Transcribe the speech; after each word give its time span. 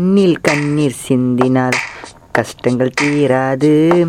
கண்ணில் 0.00 0.40
கண்ணீர் 0.40 0.96
சிந்தினால் 1.08 1.76
கஷ்டங்கள் 2.32 2.90
தீராது. 3.02 4.06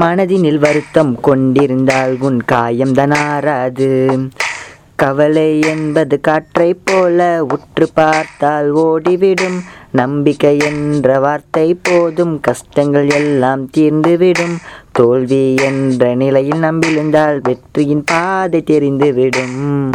மனதினில் 0.00 0.58
வருத்தம் 0.58 1.20
கொண்டிருந்தால் 1.20 2.16
உன் 2.20 2.44
காயம் 2.44 2.92
தனாராது. 2.92 4.18
கவலை 4.96 5.60
என்பது 5.60 6.20
காற்றைப் 6.20 6.80
போல 6.84 7.44
உற்று 7.48 7.88
பார்த்தால் 7.94 8.72
ஓடிவிடும். 8.74 9.60
நம்பிக்கை 9.90 10.58
என்ற 10.58 11.18
வார்த்தை 11.18 11.78
போதும். 11.82 12.40
கஷ்டங்கள் 12.40 13.10
எல்லாம் 13.10 13.70
தீர்ந்துவிடும். 13.76 14.56
தோல்வி 14.92 15.54
என்ற 15.54 16.14
நிலையில் 16.14 16.60
நம்பியிருந்தால் 16.60 17.40
வெற்றியின் 17.42 18.04
பாதை 18.04 18.64
தெரிந்துவிடும். 18.66 19.90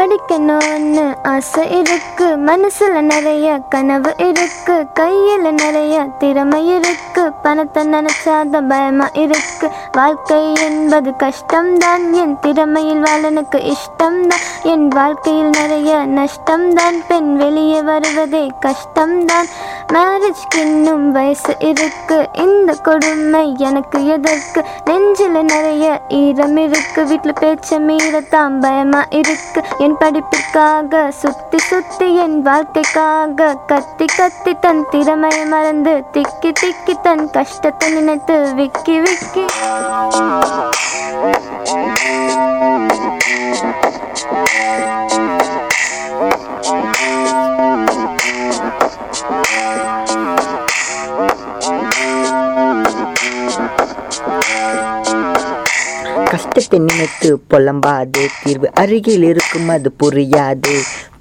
படிக்கணும்னு 0.00 1.14
ஆசை 1.22 1.78
இருக்கு. 1.78 2.24
மனசுல 2.24 3.00
நிறைய 3.00 3.58
கனவு 3.68 4.14
இருக்கு. 4.16 4.86
கையில 5.00 5.50
நிறைய 5.50 6.06
திறமை 6.18 6.74
இருக்கு. 6.74 7.32
பணத்தை 7.42 7.86
நினைச்சாத 7.86 8.68
பயமா 8.68 9.08
இருக்கு. 9.12 9.68
வாழ்க்கை 9.92 10.52
என்பது 10.52 11.10
கஷ்டம்தான். 11.10 12.10
என் 12.12 12.38
திறமையில் 12.40 13.02
வாழனுக்கு 13.02 13.72
இஷ்டம்தான். 13.72 14.62
என் 14.62 14.88
வாழ்க்கையில் 14.88 15.50
நிறைய 15.60 15.96
நஷ்டம்தான். 15.96 17.04
பெண் 17.08 17.36
வெளியே 17.36 17.82
வருவதே 17.82 18.50
கஷ்டம்தான். 18.66 19.48
மேரேஜ்க்கு 19.92 20.56
இன்னும் 20.56 21.12
வயசு 21.12 21.56
இருக்கு. 21.58 22.28
இந்த 22.32 22.72
கொடுமை 22.72 23.54
எனக்கு 23.58 24.06
எதற்கு? 24.06 24.64
நெஞ்சில 24.86 25.42
நிறைய 25.42 26.00
ஈரம் 26.08 26.56
இருக்கு. 26.56 27.04
வீட்டுல 27.04 27.34
பேச்ச 27.40 27.70
மீறத்தான் 27.70 28.60
பயமா 28.60 29.04
இருக்கு. 29.10 29.62
என் 29.90 29.98
படிப்பிற்காக 29.98 30.98
சுத்தி 31.20 31.58
சுத்தி 31.58 32.08
என் 32.14 32.36
வாழ்க்கைக்காக 32.46 33.48
கத்தி 33.66 34.06
கத்தி 34.16 34.52
தன் 34.60 34.82
திறமையை 34.90 35.44
மறந்து 35.46 35.94
திக்கி 36.12 36.52
திக்கி 36.60 36.94
தன் 37.02 37.24
கஷ்டத்தை 37.30 37.88
நினைத்து 37.92 38.36
விக்கி 38.54 38.96
விக்கி. 39.00 39.44
நினைத்து 56.78 57.40
புலம்பாதே. 57.50 58.26
தீர்வு 58.42 58.70
அருகில் 58.74 59.22
இருக்கும் 59.22 59.68
அது 59.68 59.92
புரியாது. 60.02 60.74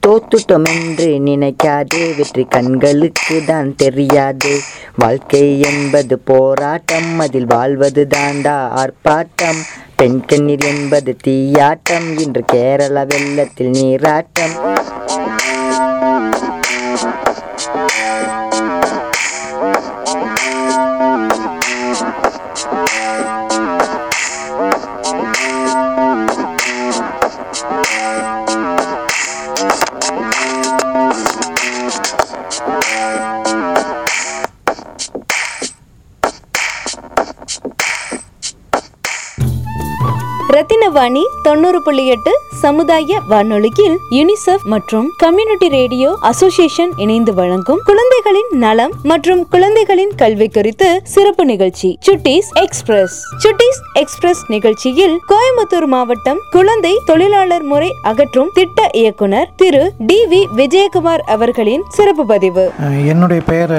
தோத்துட்டோம் 0.07 0.67
என்று 0.81 1.07
நினைக்காதே. 1.07 2.15
வெற்றி 2.15 2.43
கண்களுக்கு 2.43 3.41
தான் 3.45 3.75
தெரியாது. 3.75 4.59
வாழ்க்கை 4.95 5.59
என்பது 5.59 6.19
போராட்டம் 6.19 7.19
அதில் 7.19 7.45
வாழ்வது 7.45 8.07
தாண்டா 8.09 8.67
ஆர்ப்பாட்டம். 8.75 9.59
பெண் 9.95 10.25
கண்ணீர் 10.25 10.59
என்பது 10.59 11.15
தீயாட்டம் 11.27 12.19
இன்று 12.19 12.43
கேரள 12.45 13.03
வெள்ளத்தில் 13.03 13.69
நீராட்டம். 13.69 14.77
வணி 40.91 41.23
தொண்ணூறு 41.41 41.79
புள்ளி 41.81 42.03
எட்டு 42.05 42.31
சமுதாய 42.61 43.19
வானொலியில் 43.31 43.95
யுனிசெஃப் 44.17 44.63
மற்றும் 44.73 45.07
கம்யூனிட்டி 45.23 45.67
ரேடியோ 45.75 46.09
அசோசியேஷன் 46.29 46.91
இணைந்து 47.03 47.31
வழங்கும் 47.39 47.81
குழந்தைகளின் 47.89 48.49
நலம் 48.63 48.93
மற்றும் 49.11 49.41
குழந்தைகளின் 49.53 50.13
கல்வி 50.21 50.47
குறித்து 50.55 50.89
சிறப்பு 51.13 51.43
நிகழ்ச்சி 51.51 51.89
சுட்டீஸ் 52.07 52.49
எக்ஸ்பிரஸ். 52.63 53.15
சுட்டீஸ் 53.43 53.79
எக்ஸ்பிரஸ் 54.01 54.41
நிகழ்ச்சியில் 54.53 55.15
கோயம்புத்தூர் 55.31 55.87
மாவட்டம் 55.93 56.41
குழந்தை 56.55 56.93
தொழிலாளர் 57.09 57.65
முறை 57.71 57.89
அகற்றும் 58.11 58.51
திட்ட 58.57 58.87
இயக்குனர் 59.01 59.51
திரு 59.61 59.83
டி 60.09 60.19
வி 60.31 60.41
விஜயகுமார் 60.59 61.23
அவர்களின் 61.35 61.85
சிறப்பு 61.97 62.25
பதிவு. 62.33 62.65
என்னுடைய 63.11 63.41
பெயர் 63.51 63.75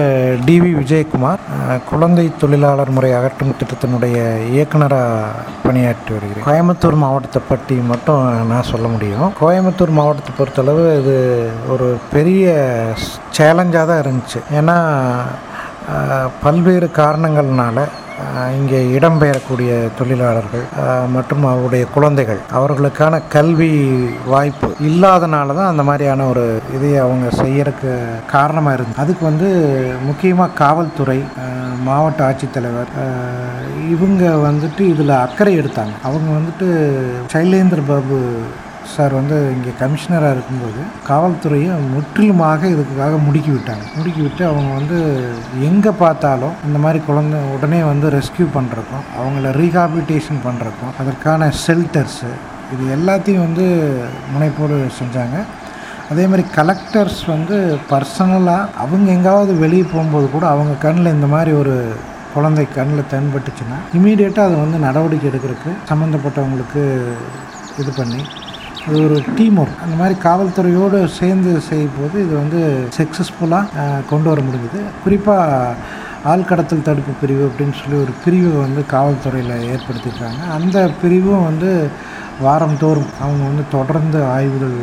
டிவி 0.49 0.73
விஜயகுமார். 0.81 1.43
குழந்தை 1.91 2.27
தொழிலாளர் 2.45 2.95
முறை 2.99 3.13
அகற்றும் 3.21 3.55
திட்டத்தினுடைய 3.61 4.17
இயக்குனராக 4.55 5.31
பணியாற்றி 5.67 6.13
வருகிறேன். 6.17 6.47
கோயம்புத்தூர் 6.49 7.01
மாவட்டத்தை 7.05 7.43
பற்றி 7.53 7.79
மட்டும் 7.93 8.23
நான் 8.51 8.69
சொல்ல 8.73 8.89
முடியும். 8.95 9.29
கோயம்புத்தூர் 9.41 9.97
மாவட்டத்தை 10.01 10.35
பொறுத்தளவு 10.39 10.85
இது 11.01 11.17
ஒரு 11.75 11.89
பெரிய 12.15 12.47
சேலஞ்சாக 13.39 13.87
தான் 13.91 14.03
இருந்துச்சு. 14.05 14.43
ஏன்னா 14.61 14.77
பல்வேறு 16.45 16.87
காரணங்கள்னால 17.03 17.89
இங்கே 18.57 18.79
இடம்பெயரக்கூடிய 18.97 19.71
தொழிலாளர்கள் 19.99 20.65
மற்றும் 21.15 21.45
அவருடைய 21.51 21.85
குழந்தைகள் 21.95 22.41
அவர்களுக்கான 22.59 23.21
கல்வி 23.35 23.69
வாய்ப்பு 24.33 24.69
இல்லாதனால 24.89 25.55
தான் 25.59 25.71
அந்த 25.73 25.85
மாதிரியான 25.89 26.27
ஒரு 26.33 26.45
இதை 26.77 26.91
அவங்க 27.05 27.27
செய்யறதுக்கு 27.43 27.93
காரணமாக 28.35 28.77
இருந்து 28.77 29.01
அதுக்கு 29.05 29.25
வந்து 29.31 29.49
முக்கியமாக 30.09 30.57
காவல்துறை 30.63 31.19
மாவட்ட 31.89 32.23
ஆட்சித்தலைவர் 32.29 32.93
இவங்க 33.95 34.25
வந்துட்டு 34.49 34.83
இதில் 34.93 35.15
அக்கறை 35.25 35.55
எடுத்தாங்க. 35.61 35.95
அவங்க 36.09 36.31
வந்துட்டு 36.39 36.69
சைலேந்திர 37.35 37.83
பாபு 37.93 38.19
சார் 38.95 39.13
வந்து 39.19 39.37
இங்கே 39.55 39.73
கமிஷனராக 39.81 40.35
இருக்கும்போது 40.37 40.81
காவல்துறையை 41.09 41.75
முற்றிலுமாக 41.95 42.63
இதுக்காக 42.75 43.15
முடுக்கி 43.27 43.51
விட்டாங்க. 43.55 43.85
முடுக்கி 43.99 44.23
விட்டு 44.27 44.43
அவங்க 44.51 44.71
வந்து 44.79 44.99
எங்கே 45.69 45.93
பார்த்தாலும் 46.03 46.57
இந்த 46.69 46.79
மாதிரி 46.85 47.01
குழந்தை 47.09 47.41
உடனே 47.55 47.81
வந்து 47.93 48.09
ரெஸ்கியூ 48.19 48.47
பண்ணுறக்கும் 48.57 49.05
அவங்கள 49.21 49.53
ரீஹாபிலிட்டேஷன் 49.61 50.41
பண்ணுறக்கும் 50.47 50.95
அதற்கான 51.03 51.51
ஷெல்டர்ஸு 51.65 52.31
இது 52.75 52.85
எல்லாத்தையும் 52.97 53.47
வந்து 53.47 53.67
முனைப்போடு 54.33 54.77
செஞ்சாங்க. 55.01 55.39
அதே 56.13 56.25
மாதிரி 56.31 56.45
கலெக்டர்ஸ் 56.59 57.21
வந்து 57.35 57.57
பர்சனலாக 57.91 58.71
அவங்க 58.85 59.09
எங்காவது 59.17 59.53
வெளியே 59.65 59.85
போகும்போது 59.93 60.27
கூட 60.31 60.45
அவங்க 60.55 60.73
கண்ணில் 60.85 61.15
இந்த 61.17 61.29
மாதிரி 61.35 61.53
ஒரு 61.63 61.75
குழந்தை 62.35 62.65
கண்ணில் 62.77 63.11
தென்பட்டுச்சுன்னா 63.13 63.79
இமீடியட்டாக 63.99 64.49
அதை 64.49 64.57
வந்து 64.65 64.79
நடவடிக்கை 64.87 65.27
எடுக்கிறதுக்கு 65.31 65.73
சம்மந்தப்பட்டவங்களுக்கு 65.91 66.83
இது 67.83 67.91
பண்ணி 67.99 68.21
அது 68.87 68.99
ஒரு 69.07 69.17
டீம் 69.37 69.59
ஒர்க் 69.63 69.83
அந்த 69.85 69.95
மாதிரி 70.01 70.15
காவல்துறையோடு 70.27 70.99
சேர்ந்து 71.19 71.51
செய்யும் 71.69 71.97
போது 71.97 72.17
இது 72.27 72.35
வந்து 72.43 72.61
சக்ஸஸ்ஃபுல்லாக 72.99 74.05
கொண்டு 74.11 74.29
வர 74.31 74.41
முடிஞ்சுது. 74.47 74.81
குறிப்பாக 75.03 75.75
ஆள்கடத்தல் 76.33 76.87
தடுப்பு 76.89 77.13
பிரிவு 77.21 77.43
அப்படின்னு 77.49 77.77
சொல்லி 77.81 77.97
ஒரு 78.05 78.13
பிரிவு 78.25 78.51
வந்து 78.65 78.81
காவல்துறையில் 78.95 79.55
ஏற்படுத்தியிருக்காங்க. 79.73 80.43
அந்த 80.57 80.77
பிரிவும் 81.03 81.47
வந்து 81.49 81.71
வாரந்தோறும் 82.47 83.11
அவங்க 83.23 83.43
வந்து 83.51 83.65
தொடர்ந்து 83.77 84.19
ஆய்வுகள் 84.35 84.79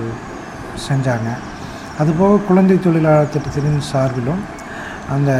செஞ்சாங்க. 0.87 1.29
அதுபோக 2.01 2.39
குழந்தை 2.47 2.77
தொழிலாளர் 2.79 3.33
திட்டத்தின் 3.33 3.87
சார்பிலும் 3.91 4.41
அந்த 5.15 5.31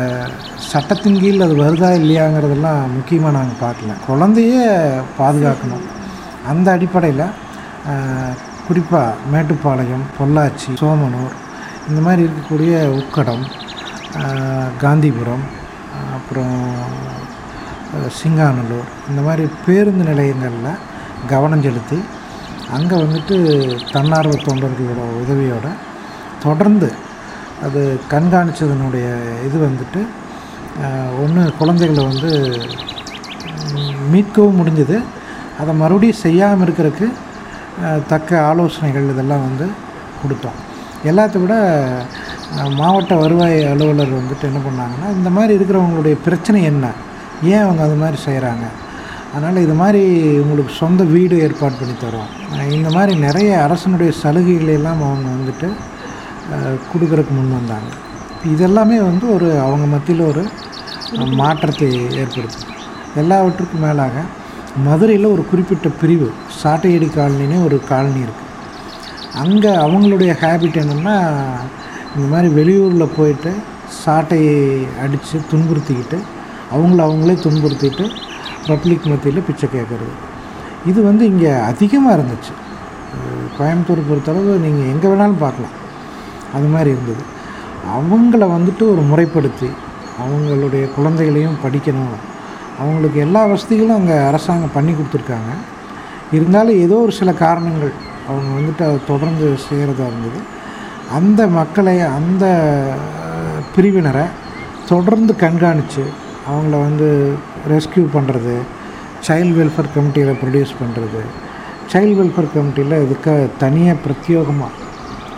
சட்டத்தின் 0.71 1.19
கீழ் 1.21 1.45
அது 1.45 1.55
வருதா 1.63 1.89
இல்லையாங்கிறதெல்லாம் 2.01 2.81
முக்கியமாக 2.95 3.35
நாங்கள் 3.37 3.61
பார்க்கல. 3.63 3.95
குழந்தைய 4.09 4.57
பாதுகாக்கணும். 5.19 5.87
அந்த 6.51 6.67
அடிப்படையில் 6.71 7.25
குறிப்பாக 8.67 9.13
மேட்டுப்பாளையம் 9.31 10.05
பொள்ளாச்சி 10.17 10.71
சோமனூர் 10.81 11.35
இந்த 11.89 12.01
மாதிரி 12.01 12.21
இருக்கக்கூடிய 12.23 12.73
உக்கடம் 12.93 13.45
காந்திபுரம் 14.77 15.45
அப்புறம் 16.13 16.55
சிங்காநல்லூர் 18.09 18.89
இந்த 19.09 19.21
மாதிரி 19.21 19.47
பேருந்து 19.65 20.03
நிலையங்களில் 20.03 20.81
கவனம் 21.27 21.61
செலுத்தி 21.61 21.99
அங்கே 22.71 22.95
வந்துட்டு 22.95 23.35
தன்னார்வ 23.91 24.33
தொண்டர்களோட 24.33 25.01
உதவியோட 25.21 25.67
தொடர்ந்து 26.43 26.89
அது 27.61 27.99
கண்காணித்ததனுடைய 28.11 29.05
இது 29.45 29.57
வந்துட்டு 29.59 30.01
ஒன்று 31.23 31.53
குழந்தைகளை 31.59 32.03
வந்து 32.05 32.31
மீட்கவும் 34.11 34.59
முடிஞ்சது. 34.59 34.97
அதை 35.59 35.73
மறுபடியும் 35.75 36.21
செய்யாமல் 36.21 36.67
இருக்கிறதுக்கு 36.67 37.07
தக்க 38.11 38.29
ஆலோசனைகள் 38.49 39.11
இதெல்லாம் 39.13 39.45
வந்து 39.47 39.65
கொடுத்தோம். 40.21 40.57
எல்லாத்த 41.09 41.41
விட 41.41 41.55
மாவட்ட 42.79 43.13
வருவாய் 43.21 43.57
அலுவலர் 43.71 44.17
வந்துட்டு 44.19 44.45
என்ன 44.49 44.59
பண்ணாங்கன்னா 44.67 45.07
இந்த 45.17 45.29
மாதிரி 45.35 45.51
இருக்கிறவங்களுடைய 45.57 46.15
பிரச்சனை 46.25 46.59
என்ன? 46.71 46.85
ஏன் 47.51 47.63
அவங்க 47.65 47.81
அது 47.87 47.97
மாதிரி 48.03 48.17
செய்கிறாங்க 48.27 48.65
அதனால் 49.33 49.63
இது 49.65 49.75
மாதிரி 49.81 50.01
உங்களுக்கு 50.43 50.73
சொந்த 50.81 51.01
வீடு 51.13 51.35
ஏற்பாடு 51.45 51.75
பண்ணி 51.79 51.95
தரோம். 52.03 52.31
இந்த 52.77 52.89
மாதிரி 52.95 53.13
நிறைய 53.25 53.49
அரசனுடைய 53.65 54.11
சலுகைகளையெல்லாம் 54.21 55.03
அவங்க 55.07 55.29
வந்துட்டு 55.37 55.69
கொடுக்குறக்கு 56.91 57.33
முன் 57.37 57.57
வந்தாங்க. 57.59 57.89
இதெல்லாமே 58.53 58.97
வந்து 59.09 59.25
ஒரு 59.35 59.47
அவங்க 59.65 59.85
மத்தியில் 59.93 60.23
ஒரு 60.31 60.43
மாற்றத்தை 61.41 61.87
ஏற்படுத்தும் 62.21 62.75
எல்லாவற்றுக்கும் 63.21 63.85
மேலாக 63.85 64.15
மதுரையில் 64.85 65.33
ஒரு 65.33 65.43
குறிப்பிட்ட 65.49 65.87
பிரிவு 65.99 66.27
சாட்டையடி 66.61 67.07
காலனின்னு 67.15 67.63
ஒரு 67.67 67.77
காலனி 67.91 68.19
இருக்குது 68.25 68.53
அங்கே 69.43 69.71
அவங்களுடைய 69.85 70.31
ஹேபிட் 70.41 70.79
என்னென்னா 70.81 71.15
இந்த 72.15 72.25
மாதிரி 72.33 72.49
வெளியூரில் 72.57 73.13
போயிட்டு 73.17 73.51
சாட்டையை 74.03 74.57
அடித்து 75.03 75.37
துன்புறுத்திக்கிட்டு 75.51 76.19
அவங்கள 76.75 77.01
அவங்களே 77.07 77.35
துன்புறுத்திட்டு 77.45 78.05
பப்ளிக் 78.69 79.09
மத்தியில் 79.11 79.45
பிச்சை 79.47 79.67
கேட்குறது 79.75 80.13
இது 80.89 80.99
வந்து 81.09 81.23
இங்கே 81.31 81.51
அதிகமாக 81.71 82.15
இருந்துச்சு. 82.17 82.53
கோயம்புத்தூர் 83.57 84.07
பொறுத்தளவு 84.09 84.51
நீங்கள் 84.65 84.89
எங்கே 84.93 85.07
வேணாலும் 85.11 85.43
பார்க்கலாம். 85.43 85.75
அது 86.55 86.67
மாதிரி 86.73 86.89
இருந்தது. 86.95 87.23
அவங்கள 87.97 88.43
வந்துட்டு 88.55 88.83
ஒரு 88.93 89.03
முறைப்படுத்தி 89.11 89.69
அவங்களுடைய 90.23 90.83
குழந்தைகளையும் 90.95 91.61
படிக்கணும். 91.63 92.17
அவங்களுக்கு 92.81 93.19
எல்லா 93.25 93.41
வசதிகளும் 93.51 93.97
அங்கே 93.99 94.17
அரசாங்கம் 94.29 94.75
பண்ணி 94.75 94.91
கொடுத்துருக்காங்க. 94.93 95.51
இருந்தாலும் 96.37 96.81
ஏதோ 96.85 96.95
ஒரு 97.05 97.13
சில 97.19 97.29
காரணங்கள் 97.45 97.93
அவங்க 98.29 98.49
வந்துட்டு 98.57 98.83
அதை 98.87 98.97
தொடர்ந்து 99.11 99.47
செய்கிறதா 99.65 100.07
இருந்தது. 100.11 100.39
அந்த 101.17 101.41
மக்களை 101.59 101.95
அந்த 102.17 102.45
பிரிவினரை 103.75 104.25
தொடர்ந்து 104.91 105.33
கண்காணித்து 105.43 106.03
அவங்கள 106.49 106.75
வந்து 106.87 107.07
ரெஸ்கியூ 107.73 108.05
பண்ணுறது 108.15 108.55
சைல்டு 109.27 109.55
வெல்ஃபேர் 109.59 109.93
கமிட்டியில் 109.95 110.39
ப்ரொடியூஸ் 110.41 110.73
பண்ணுறது 110.81 111.21
சைல்டு 111.91 112.17
வெல்ஃபேர் 112.19 112.53
கமிட்டியில் 112.55 113.03
இதுக்கு 113.05 113.33
தனியாக 113.63 114.01
பிரத்யேகமாக 114.05 114.85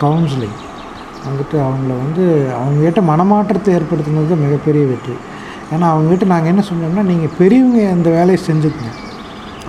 கவுன்சிலிங். 0.02 0.58
வந்துட்டு 1.26 1.56
அவங்கள 1.66 1.92
வந்து 2.04 2.24
அவங்ககிட்ட 2.60 3.00
மனமாற்றத்தை 3.10 3.70
ஏற்படுத்தினது 3.78 4.36
மிகப்பெரிய 4.44 4.84
வெற்றி. 4.90 5.16
ஏன்னா 5.74 5.86
அவங்ககிட்ட 5.92 6.26
நாங்கள் 6.32 6.52
என்ன 6.52 6.62
சொன்னோம்னா 6.68 7.02
நீங்கள் 7.10 7.34
பெரியவங்க 7.40 7.80
அந்த 7.96 8.08
வேலையை 8.18 8.38
செஞ்சுக்கங்க. 8.48 8.92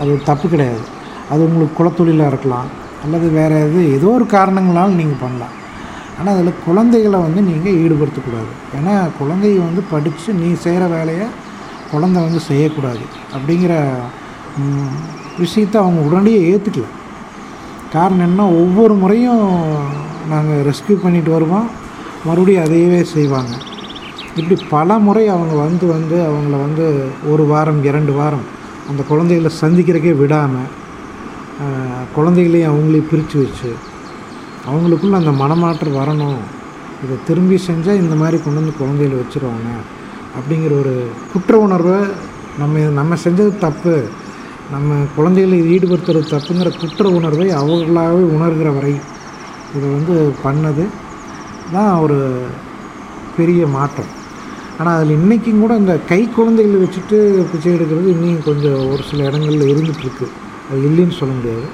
அது 0.01 0.11
தப்பு 0.29 0.45
கிடையாது. 0.53 0.83
அது 1.31 1.41
உங்களுக்கு 1.47 1.77
குலத்தொழிலாக 1.79 2.31
இருக்கலாம் 2.33 2.69
அல்லது 3.03 3.27
வேறு 3.39 3.55
எது 3.65 3.81
ஏதோ 3.97 4.07
ஒரு 4.17 4.25
காரணங்களாலும் 4.37 4.99
நீங்கள் 5.01 5.21
பண்ணலாம். 5.23 5.55
ஆனால் 6.17 6.33
அதில் 6.35 6.61
குழந்தைகளை 6.65 7.19
வந்து 7.25 7.41
நீங்கள் 7.49 7.77
ஈடுபடுத்தக்கூடாது. 7.83 8.51
ஏன்னா 8.77 8.95
குழந்தைய 9.19 9.59
வந்து 9.67 9.83
படித்து 9.93 10.29
நீ 10.41 10.49
செய்கிற 10.65 10.85
வேலையை 10.97 11.27
குழந்தை 11.91 12.19
வந்து 12.27 12.41
செய்யக்கூடாது. 12.49 13.03
அப்படிங்கிற 13.35 13.73
விஷயத்தை 15.43 15.77
அவங்க 15.83 16.01
உடனடியே 16.07 16.41
ஏற்றுக்கல 16.51 16.89
காரணம் 17.95 18.27
என்ன 18.29 18.43
ஒவ்வொரு 18.61 18.93
முறையும் 19.01 19.45
நாங்கள் 20.33 20.63
ரெஸ்க்யூ 20.69 20.95
பண்ணிட்டு 21.03 21.31
வருவோம். 21.35 21.67
மறுபடியும் 22.27 22.65
அதையவே 22.65 23.01
செய்வாங்க. 23.15 23.53
இப்படி 24.35 24.55
பல 24.69 24.97
முறை 24.97 25.27
அவங்க 25.27 25.55
வந்து 25.55 25.85
வந்து 25.85 26.17
அவங்கள 26.29 26.55
வந்து 26.61 26.85
ஒரு 27.29 27.43
வாரம் 27.45 27.83
இரண்டு 27.83 28.13
வாரம் 28.13 28.45
அந்த 28.89 29.03
குழந்தைகளை 29.03 29.51
சந்திக்கிறக்கே 29.61 30.13
விடாமல் 30.17 30.69
குழந்தைகளையும் 32.15 32.69
அவங்களையும் 32.71 33.09
பிரித்து 33.09 33.37
வச்சு 33.39 33.71
அவங்களுக்குள்ள 34.69 35.15
அந்த 35.15 35.31
மனமாற்றம் 35.31 35.97
வரணும் 36.01 36.39
இதை 37.03 37.15
திரும்பி 37.27 37.59
செஞ்சால் 37.67 38.01
இந்த 38.03 38.15
மாதிரி 38.15 38.43
கொண்டு 38.43 38.59
வந்து 38.61 38.77
குழந்தைகளை 38.77 39.19
வச்சுருவாங்க 39.19 39.69
அப்படிங்கிற 40.37 40.73
ஒரு 40.79 41.07
குற்ற 41.33 41.57
உணர்வை 41.57 41.99
நம்ம 42.59 42.79
நம்ம 42.79 43.17
செஞ்சது 43.23 43.57
தப்பு 43.57 43.95
நம்ம 44.71 44.97
குழந்தைகளை 45.15 45.59
ஈடுபடுத்துறது 45.75 46.31
தப்புங்கிற 46.33 46.69
குற்ற 46.79 47.09
உணர்வை 47.09 47.49
அவர்களாகவே 47.49 48.23
உணர்கிற 48.35 48.75
வரை 48.75 48.93
இதை 49.75 49.89
வந்து 49.89 50.33
பண்ணது 50.43 50.85
தான் 51.71 51.99
ஒரு 51.99 52.17
பெரிய 53.37 53.67
மாற்றம். 53.67 54.11
ஆனால் 54.81 54.95
அதில் 54.99 55.17
இன்றைக்கும் 55.19 55.63
கூட 55.63 55.73
இந்த 55.81 55.93
கை 56.11 56.21
குழந்தைகளை 56.37 56.77
வச்சுட்டு 56.83 57.17
பிச்சை 57.51 57.71
எடுக்கிறது 57.75 58.07
இன்னும் 58.15 58.45
கொஞ்சம் 58.49 58.79
ஒரு 58.93 59.03
சில 59.09 59.25
இடங்களில் 59.29 59.71
இருந்துகிட்ருக்கு 59.73 60.27
அது 60.69 60.79
இல்லைன்னு 60.89 61.17
சொல்ல 61.19 61.33
முடியாது. 61.39 61.65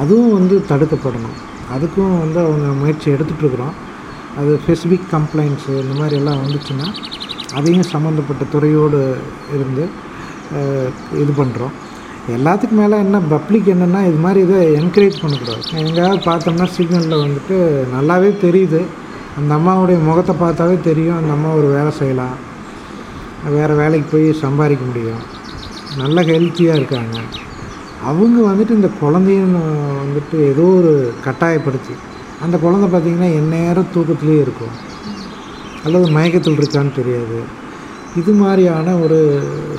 அதுவும் 0.00 0.34
வந்து 0.38 0.56
தடுக்கப்படணும். 0.70 1.36
அதுக்கும் 1.74 2.14
வந்து 2.24 2.38
அவங்க 2.46 2.66
முயற்சி 2.80 3.08
எடுத்துகிட்ருக்குறோம் 3.14 3.76
அது 4.40 4.50
ஸ்பெசிஃபிக் 4.62 5.06
கம்ப்ளைண்ட்ஸு 5.14 5.72
இந்த 5.84 5.94
மாதிரி 6.00 6.16
எல்லாம் 6.20 6.40
வந்துச்சுன்னா 6.44 6.88
அதையும் 7.58 7.90
சம்மந்தப்பட்ட 7.92 8.44
துறையோடு 8.54 9.00
இருந்து 9.56 9.84
இது 11.22 11.32
பண்ணுறோம் 11.40 11.74
எல்லாத்துக்கும் 12.36 12.80
மேலே 12.82 12.96
என்ன 13.04 13.16
பப்ளிக் 13.34 13.70
என்னென்னா 13.74 14.00
இது 14.08 14.18
மாதிரி 14.24 14.40
இதை 14.46 14.58
என்கரேஜ் 14.80 15.22
பண்ணக்கூடாது. 15.22 15.62
எங்கேயாவது 15.84 16.20
பார்த்தோம்னா 16.28 16.66
சிக்னலில் 16.76 17.22
வந்துட்டு 17.24 17.56
நல்லாவே 17.94 18.30
தெரியுது. 18.46 18.80
அந்த 19.38 19.50
அம்மாவுடைய 19.58 19.98
முகத்தை 20.08 20.34
பார்த்தாவே 20.42 20.76
தெரியும். 20.86 21.18
அந்த 21.20 21.32
அம்மா 21.36 21.50
ஒரு 21.58 21.68
வேலை 21.76 21.92
செய்யலாம். 21.98 22.36
வேறு 23.48 23.74
வேலைக்கு 23.74 24.08
போய் 24.12 24.40
சம்பாதிக்க 24.40 24.84
முடியும். 24.84 25.22
நல்ல 25.96 26.22
ஹெல்த்தியாக 26.22 26.78
இருக்காங்க. 26.80 27.16
அவங்க 28.10 28.38
வந்துட்டு 28.50 28.76
இந்த 28.78 28.90
குழந்தைன்னு 29.02 29.62
வந்துட்டு 30.02 30.36
ஏதோ 30.50 30.66
ஒரு 30.80 30.92
கட்டாயப்படுத்தி 31.24 31.94
அந்த 32.44 32.56
குழந்தை 32.58 32.86
பார்த்திங்கன்னா 32.88 33.30
எந்நேரம் 33.40 33.92
தூக்கத்துலேயே 33.94 34.40
இருக்கும். 34.44 34.74
அல்லது 35.84 36.06
மயக்கத்தில் 36.16 36.58
இருக்கான்னு 36.60 36.92
தெரியாது. 36.92 37.38
இது 38.16 38.32
மாதிரியான 38.32 38.94
ஒரு 39.04 39.18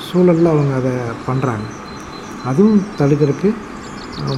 சூழலில் 0.07 0.51
அவங்க 0.53 0.73
அதை 0.79 0.91
பண்ணுறாங்க 1.27 1.67
அதுவும் 2.49 2.83
தடுக்கிறதுக்கு 2.99 3.49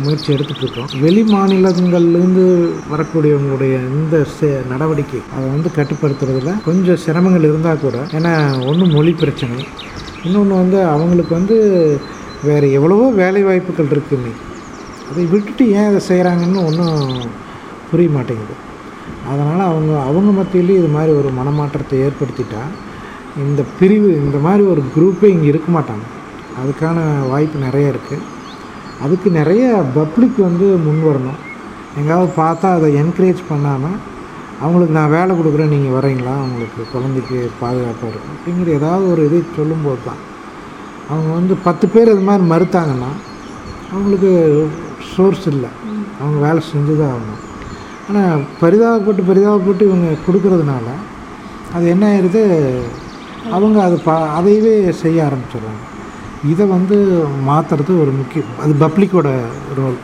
முயற்சி 0.04 0.30
எடுத்துகிட்ருக்கோம் 0.34 0.90
வெளி 1.04 1.24
மாநிலங்கள்லேருந்து 1.34 2.46
வரக்கூடியவங்களுடைய 2.92 3.74
இந்த 4.00 4.18
நடவடிக்கை 4.72 5.22
அதை 5.36 5.46
வந்து 5.56 5.70
கட்டுப்படுத்துறதுல 5.78 6.54
கொஞ்சம் 6.68 7.02
சிரமங்கள் 7.06 7.50
இருந்தால் 7.50 7.84
கூட 7.86 7.98
ஏன்னா 8.18 8.34
ஒன்று 8.66 8.86
மொழி 8.86 9.14
பிரச்சனை 9.22 9.58
இன்னொன்று 10.24 10.56
வந்து 10.56 10.80
அவங்களுக்கு 10.96 11.34
வந்து 11.40 11.58
வேறு 12.50 12.68
எவ்வளவோ 12.72 13.06
வேலை 13.22 13.44
வாய்ப்புகள் 13.44 13.92
இருக்கு 13.94 14.18
அதை 15.12 15.24
விட்டுட்டு 15.32 15.64
ஏன் 15.70 15.90
அதை 15.90 16.02
செய்கிறாங்கன்னு 16.10 16.66
ஒன்றும் 16.70 17.00
புரிய 17.90 18.10
மாட்டேங்குது. 18.10 18.56
அதனால் 19.32 19.62
அவங்க 19.62 19.92
அவங்க 20.10 20.32
மத்தியிலேயே 20.38 20.80
இது 20.80 20.88
மாதிரி 20.88 21.12
ஒரு 21.12 21.30
மனமாற்றத்தை 21.40 21.98
ஏற்படுத்திட்டா 22.06 22.62
இந்த 23.44 23.62
பிரிவு 23.80 24.10
இந்த 24.24 24.38
மாதிரி 24.38 24.64
ஒரு 24.74 24.82
குரூப்பே 24.96 25.30
இங்கே 25.36 25.50
இருக்க 25.52 25.70
மாட்டாங்க. 25.72 26.06
அதுக்கான 26.62 26.98
வாய்ப்பு 27.30 27.60
நிறைய 27.60 27.94
இருக்குது 27.94 28.24
அதுக்கு 29.04 29.30
நிறைய 29.40 29.64
பப்ளிக் 30.00 30.38
வந்து 30.48 30.66
முன் 30.86 31.02
வரணும். 31.10 31.40
எங்காவது 32.00 32.32
பார்த்தா 32.42 32.68
அதை 32.78 32.90
என்கரேஜ் 33.02 33.42
பண்ணாமல் 33.52 33.98
அவங்களுக்கு 34.64 34.96
நான் 34.98 35.14
வேலை 35.16 35.32
கொடுக்குறேன் 35.38 35.74
நீங்கள் 35.76 35.96
வரீங்களா 35.98 36.34
அவங்களுக்கு 36.42 36.82
குழந்தைக்கு 36.94 37.38
பாதுகாப்பாக 37.62 38.10
இருக்கும். 38.12 38.36
அப்படிங்கிற 38.36 38.72
ஏதாவது 38.80 39.06
ஒரு 39.14 39.22
இது 39.28 39.38
சொல்லும்போது 39.60 40.02
தான். 40.10 40.22
அவங்க 41.12 41.30
வந்து 41.40 41.54
பத்து 41.68 41.86
பேர் 41.94 42.14
இது 42.14 42.24
மாதிரி 42.30 42.44
மறுத்தாங்கன்னா 42.52 43.12
அவங்களுக்கு 43.94 44.32
சோர்ஸ் 45.14 45.48
இல்லை. 45.54 45.72
அவங்க 46.20 46.38
வேலை 46.48 46.62
செஞ்சு 46.72 46.94
தான் 47.02 47.14
ஆகணும். 47.16 47.42
ஆனால் 48.10 48.44
பரிதாபப்பட்டு 48.62 49.24
பரிதாபப்பட்டு 49.32 49.84
இவங்க 49.90 50.10
கொடுக்கறதுனால 50.28 50.88
அது 51.76 51.86
என்ன 51.96 52.06
ஆயிடுது 52.12 52.44
அவங்க 53.56 53.78
அது 53.88 53.96
பா 54.08 54.16
அதையவே 54.40 54.74
செய்ய 55.04 55.28
ஆரம்பிச்சிடுறாங்க. 55.28 55.84
இதை 56.52 56.66
வந்து 56.76 56.98
மாற்றுறது 57.50 57.92
ஒரு 58.04 58.12
முக்கியம். 58.20 58.52
அது 58.64 58.74
பப்ளிக்கோட 58.84 59.30
ரோல் 59.80 59.98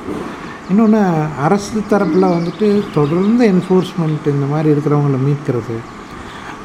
இன்னொன்று 0.72 1.02
அரசு 1.46 1.80
தரப்பில் 1.92 2.34
வந்துட்டு 2.36 2.68
தொடர்ந்து 2.98 3.44
என்ஃபோர்ஸ்மெண்ட் 3.54 4.26
இந்த 4.34 4.48
மாதிரி 4.54 4.70
இருக்கிறவங்கள 4.74 5.20
மீட்கிறது. 5.28 5.76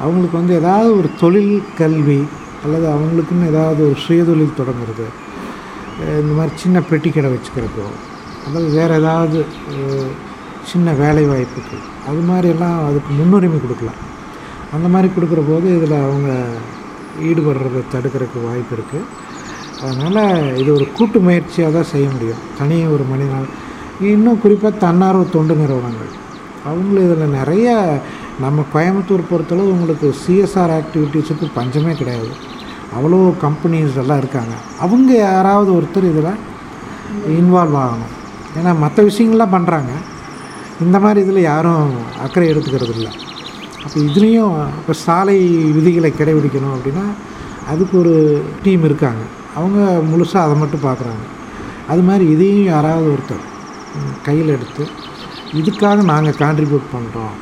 அவங்களுக்கு 0.03 0.37
வந்து 0.41 0.55
ஏதாவது 0.61 0.89
ஒரு 0.99 1.09
தொழில் 1.21 1.55
கல்வி 1.79 2.19
அல்லது 2.63 2.87
அவங்களுக்குன்னு 2.95 3.51
ஏதாவது 3.53 3.81
ஒரு 3.89 3.99
சுயதொழில் 4.05 4.57
தொடங்குறது 4.59 5.07
இந்த 6.21 6.33
மாதிரி 6.37 6.53
சின்ன 6.63 6.77
பெட்டி 6.91 7.09
கடை 7.09 7.29
வச்சுக்கிறதோ 7.33 7.87
அல்லது 8.45 8.67
வேறு 8.77 8.93
ஏதாவது 9.01 9.39
சின்ன 10.71 10.93
வேலை 11.03 11.23
வாய்ப்புக்கு 11.31 11.77
அது 12.09 12.21
மாதிரியெல்லாம் 12.31 12.77
அதுக்கு 12.87 13.11
முன்னுரிமை 13.19 13.59
கொடுக்கலாம். 13.61 13.99
அந்த 14.75 14.87
மாதிரி 14.93 15.09
கொடுக்குற 15.15 15.41
போது 15.51 15.67
இதில் 15.77 16.03
அவங்க 16.07 16.31
ஈடுபடுறதை 17.29 17.81
தடுக்கிறதுக்கு 17.93 18.47
வாய்ப்பு 18.47 18.73
இருக்குது 18.77 19.03
அதனால் 19.81 20.21
இது 20.61 20.69
ஒரு 20.73 20.85
கூட்டு 20.97 21.19
முயற்சியாக 21.19 21.71
தான் 21.75 21.91
செய்ய 21.93 22.07
முடியும். 22.09 22.41
தனி 22.59 22.77
ஒரு 22.95 23.03
மனிதனால். 23.11 23.47
இன்னும் 24.13 24.41
குறிப்பாக 24.43 24.81
தன்னார்வ 24.85 25.23
தொண்டு 25.35 25.55
நிறுவனங்கள். 25.61 26.11
அவங்களும் 26.69 27.05
இதில் 27.07 27.35
நிறைய 27.39 27.73
நம்ம 28.43 28.63
கோயம்புத்தூர் 28.73 29.29
பொறுத்தளவு 29.31 29.73
உங்களுக்கு 29.75 30.07
சிஎஸ்ஆர் 30.23 30.73
ஆக்டிவிட்டீஸுக்கு 30.79 31.47
பஞ்சமே 31.57 31.93
கிடையாது. 32.01 32.31
அவ்வளோ 32.97 33.19
கம்பெனிஸ் 33.45 34.01
எல்லாம் 34.03 34.21
இருக்காங்க. 34.23 34.55
அவங்க 34.85 35.11
யாராவது 35.17 35.71
ஒருத்தர் 35.77 36.11
இதில் 36.11 36.41
இன்வால்வ் 37.39 37.79
ஆகணும். 37.85 38.13
ஏன்னா 38.57 38.71
மற்ற 38.83 39.03
விஷயங்கள்லாம் 39.03 39.55
பண்ணுறாங்க 39.55 39.93
இந்த 40.83 40.97
மாதிரி 40.99 41.19
இதில் 41.25 41.47
யாரும் 41.51 41.91
அக்கறை 42.23 42.47
எடுத்துக்கிறது 42.51 42.93
இல்லை 42.97 43.11
அப்போ 43.83 43.97
இதுலேயும் 43.99 44.55
இப்போ 44.79 44.93
சாலை 45.05 45.37
விதிகளை 45.77 46.11
கடைபிடிக்கணும் 46.11 46.75
அப்படின்னா 46.75 47.05
அதுக்கு 47.71 47.95
ஒரு 48.01 48.15
டீம் 48.63 48.83
இருக்காங்க. 48.89 49.23
அவங்க 49.59 49.79
முழுசாக 50.11 50.45
அதை 50.45 50.55
மட்டும் 50.61 50.85
பார்க்குறாங்க. 50.89 51.23
அது 51.91 52.01
மாதிரி 52.09 52.25
இதையும் 52.33 52.69
யாராவது 52.73 53.07
ஒருத்தர் 53.15 53.43
கையில் 54.27 54.53
எடுத்து 54.57 54.83
இதுக்காக 55.59 56.03
நாங்கள் 56.11 56.39
கான்ட்ரிபியூட் 56.43 56.93
பண்ணுறோம் 56.93 57.35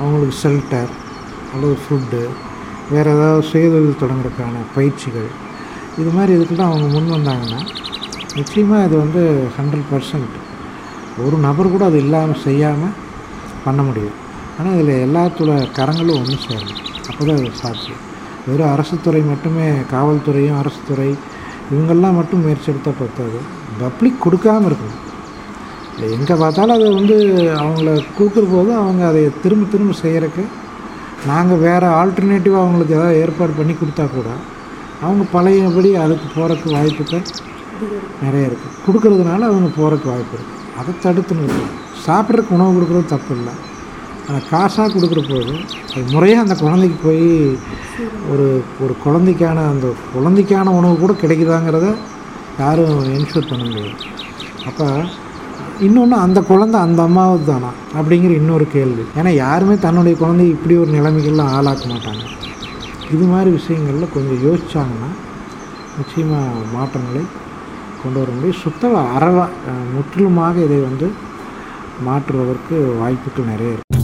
அவங்களுக்கு 0.00 0.36
ஷெல்டர் 0.42 0.92
அல்லது 1.52 1.76
ஃபுட்டு 1.84 2.22
வேறு 2.92 3.10
ஏதாவது 3.16 3.46
சுயதொழில் 3.50 4.00
தொடங்குறதுக்கான 4.02 4.64
பயிற்சிகள். 4.76 5.30
இது 6.00 6.10
மாதிரி 6.16 6.32
இதுக்கெல்லாம் 6.38 6.72
அவங்க 6.72 6.88
முன் 6.94 7.14
வந்தாங்கன்னா 7.16 7.60
நிச்சயமாக 8.38 8.86
இது 8.88 8.96
வந்து 9.04 9.22
ஹண்ட்ரட் 9.56 9.88
பர்சன்ட் 9.92 10.36
ஒரு 11.26 11.36
நபர் 11.46 11.72
கூட 11.74 11.84
அது 11.90 11.98
இல்லாமல் 12.04 12.42
செய்யாமல் 12.46 12.96
பண்ண 13.64 13.80
முடியும். 13.88 14.18
ஆனால் 14.58 14.76
இதில் 14.76 15.02
எல்லாத்தோட 15.06 15.52
கரங்களும் 15.78 16.20
ஒன்று 16.20 16.36
சேரணும். 16.46 16.82
அப்போ 17.08 17.22
தான் 17.24 17.40
அது 17.40 17.50
சாத்தியம். 17.62 18.04
வெறும் 18.48 18.72
அரசு 18.74 18.96
துறை 19.06 19.20
மட்டுமே 19.30 19.66
காவல்துறையும் 19.94 20.58
அரசு 20.60 20.80
துறை 20.90 21.10
இவங்கெல்லாம் 21.72 22.18
மட்டும் 22.18 22.42
முயற்சி 22.44 22.70
எடுத்தால் 22.72 23.00
பத்தாது. 23.00 23.38
பப்ளிக் 23.82 24.22
கொடுக்காமல் 24.24 24.68
இருக்கணும். 24.68 25.00
எங்கே 26.16 26.34
பார்த்தாலும் 26.42 26.76
அதை 26.76 26.88
வந்து 26.98 27.16
அவங்கள 27.62 27.88
கொடுக்குற 28.18 28.44
போது 28.54 28.70
அவங்க 28.82 29.02
அதை 29.10 29.22
திரும்ப 29.44 29.66
திரும்ப 29.72 29.94
செய்கிறக்கு 30.02 30.42
நாங்கள் 31.30 31.62
வேறு 31.66 31.86
ஆல்டர்னேட்டிவாக 32.00 32.64
அவங்களுக்கு 32.64 32.96
ஏதாவது 32.98 33.20
ஏற்பாடு 33.22 33.52
பண்ணி 33.58 33.74
கொடுத்தா 33.78 34.04
கூட 34.16 34.28
அவங்க 35.06 35.24
பழையபடி 35.32 35.90
அதுக்கு 36.04 36.26
போகிறக்கு 36.36 36.68
வாய்ப்புகள் 36.76 37.24
நிறைய 38.22 38.50
இருக்குது 38.50 38.76
கொடுக்கறதுனால 38.84 39.40
அவங்க 39.50 39.68
போகிறக்கு 39.80 40.06
வாய்ப்பு 40.12 40.34
இருக்குது 40.38 40.56
அதை 40.80 40.92
தடுத்து 41.04 41.40
நிறுத்தணும். 41.40 41.76
சாப்பிட்றதுக்கு 42.06 42.56
உணவு 42.56 42.74
கொடுக்குறது 42.76 43.12
தப்பு 43.14 43.32
இல்லை. 43.38 43.54
ஆனால் 44.28 44.46
காசாக 44.50 44.88
கொடுக்குற 44.94 45.20
போது 45.28 45.52
அது 45.92 46.02
முறையாக 46.14 46.44
அந்த 46.44 46.54
குழந்தைக்கு 46.62 46.98
போய் 47.04 47.28
ஒரு 48.32 48.46
ஒரு 48.84 48.94
குழந்தைக்கான 49.04 49.58
அந்த 49.72 49.86
குழந்தைக்கான 50.14 50.72
உணவு 50.78 50.96
கூட 51.02 51.12
கிடைக்குதாங்கிறத 51.22 51.88
யாரும் 52.62 52.98
என்ஷூர் 53.16 53.48
பண்ண 53.50 53.62
முடியாது. 53.68 53.94
அப்போ 54.68 54.86
இன்னொன்று 55.86 56.16
அந்த 56.24 56.38
குழந்தை 56.50 56.78
அந்த 56.86 57.00
அம்மாவது 57.08 57.44
தானா 57.50 57.70
அப்படிங்கிற 57.98 58.32
இன்னொரு 58.40 58.66
கேள்வி. 58.76 59.04
ஏன்னா 59.18 59.32
யாருமே 59.44 59.76
தன்னுடைய 59.86 60.14
குழந்தை 60.22 60.46
இப்படி 60.54 60.76
ஒரு 60.82 60.90
நிலைமைகள்லாம் 60.98 61.54
ஆளாக்க 61.58 61.84
மாட்டாங்க. 61.92 62.24
இது 63.14 63.24
மாதிரி 63.32 63.50
விஷயங்களில் 63.58 64.14
கொஞ்சம் 64.16 64.42
யோசித்தாங்கன்னா 64.46 65.10
நிச்சயமாக 65.98 66.64
மாற்றங்களை 66.76 67.24
கொண்டு 68.02 68.18
வர 68.20 68.30
முடியும். 68.36 68.60
சுத்த 68.64 68.92
அறவா 69.16 69.46
முற்றிலுமாக 69.96 70.58
இதை 70.68 70.80
வந்து 70.88 71.08
மாற்றுவதற்கு 72.08 72.76
வாய்ப்புகள் 73.02 73.52
நிறைய 73.52 73.76
இருக்குது 73.76 73.97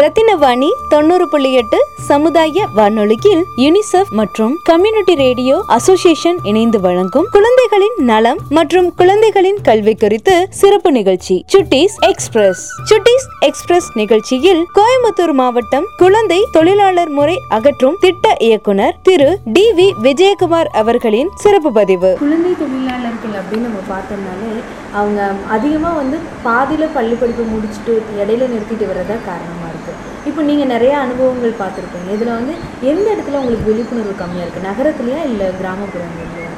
ரத்தினவாணி 0.00 0.68
தொண்ணூறு 0.88 1.28
புள்ளி 1.28 1.52
எட்டு 1.52 1.78
சமுதாய 2.06 2.66
வானொலியில் 2.74 3.42
யுனிசெஃப் 3.56 4.10
மற்றும் 4.10 4.54
கம்யூனிட்டி 4.62 5.14
ரேடியோ 5.14 5.56
அசோசியேஷன் 5.66 6.38
இணைந்து 6.42 6.80
வழங்கும் 6.80 7.26
குழந்தைகளின் 7.30 7.96
நலம் 8.04 8.40
மற்றும் 8.48 8.88
குழந்தைகளின் 8.94 9.60
கல்வி 9.62 9.94
குறித்து 9.94 10.34
சிறப்பு 10.50 10.92
நிகழ்ச்சி 10.92 11.36
சுட்டீஸ் 11.46 11.96
எக்ஸ்பிரஸ். 12.08 12.62
சுட்டீஸ் 12.84 13.26
எக்ஸ்பிரஸ் 13.40 13.88
நிகழ்ச்சியில் 13.94 14.62
கோயம்புத்தூர் 14.78 15.32
மாவட்டம் 15.32 15.86
குழந்தை 15.98 16.40
தொழிலாளர் 16.52 17.08
முறை 17.08 17.36
அகற்றும் 17.48 17.98
திட்ட 18.00 18.34
இயக்குனர் 18.40 18.96
திரு 19.02 19.30
டி 19.52 19.66
வி 19.76 19.88
விஜயகுமார் 20.02 20.72
அவர்களின் 20.72 21.30
சிறப்பு 21.34 21.72
பதிவு. 21.72 22.12
குழந்தை 22.18 22.54
தொழிலாளர்கள் 22.54 23.36
அப்படின்னு 23.40 23.68
நம்ம 23.68 23.82
பார்த்தோம்னாலே 23.90 24.52
அவங்க 24.92 25.20
அதிகமாக 25.48 25.94
வந்து 25.94 26.16
பாதியில் 26.42 26.94
பள்ளி 26.94 27.14
படிப்பு 27.14 27.44
முடிச்சுட்டு 27.52 27.94
இடையில 28.20 28.48
நிறுத்திட்டு 28.54 28.88
வர்றதா 28.90 29.18
காரணமாக 29.24 29.70
இருக்குது 29.88 30.28
இப்போ 30.30 30.40
நீங்கள் 30.50 30.72
நிறையா 30.74 30.96
அனுபவங்கள் 31.06 31.60
பார்த்துருப்பீங்க 31.62 32.10
இதில் 32.16 32.36
வந்து 32.38 32.54
எந்த 32.92 33.06
இடத்துல 33.14 33.40
உங்களுக்கு 33.42 33.68
விழிப்புணர்வு 33.70 34.14
கம்மியாக 34.22 34.44
இருக்குது 34.46 34.68
நகரத்துலையா 34.70 35.22
இல்லை 35.30 35.48
கிராமப்புறங்கள்லையா? 35.60 36.50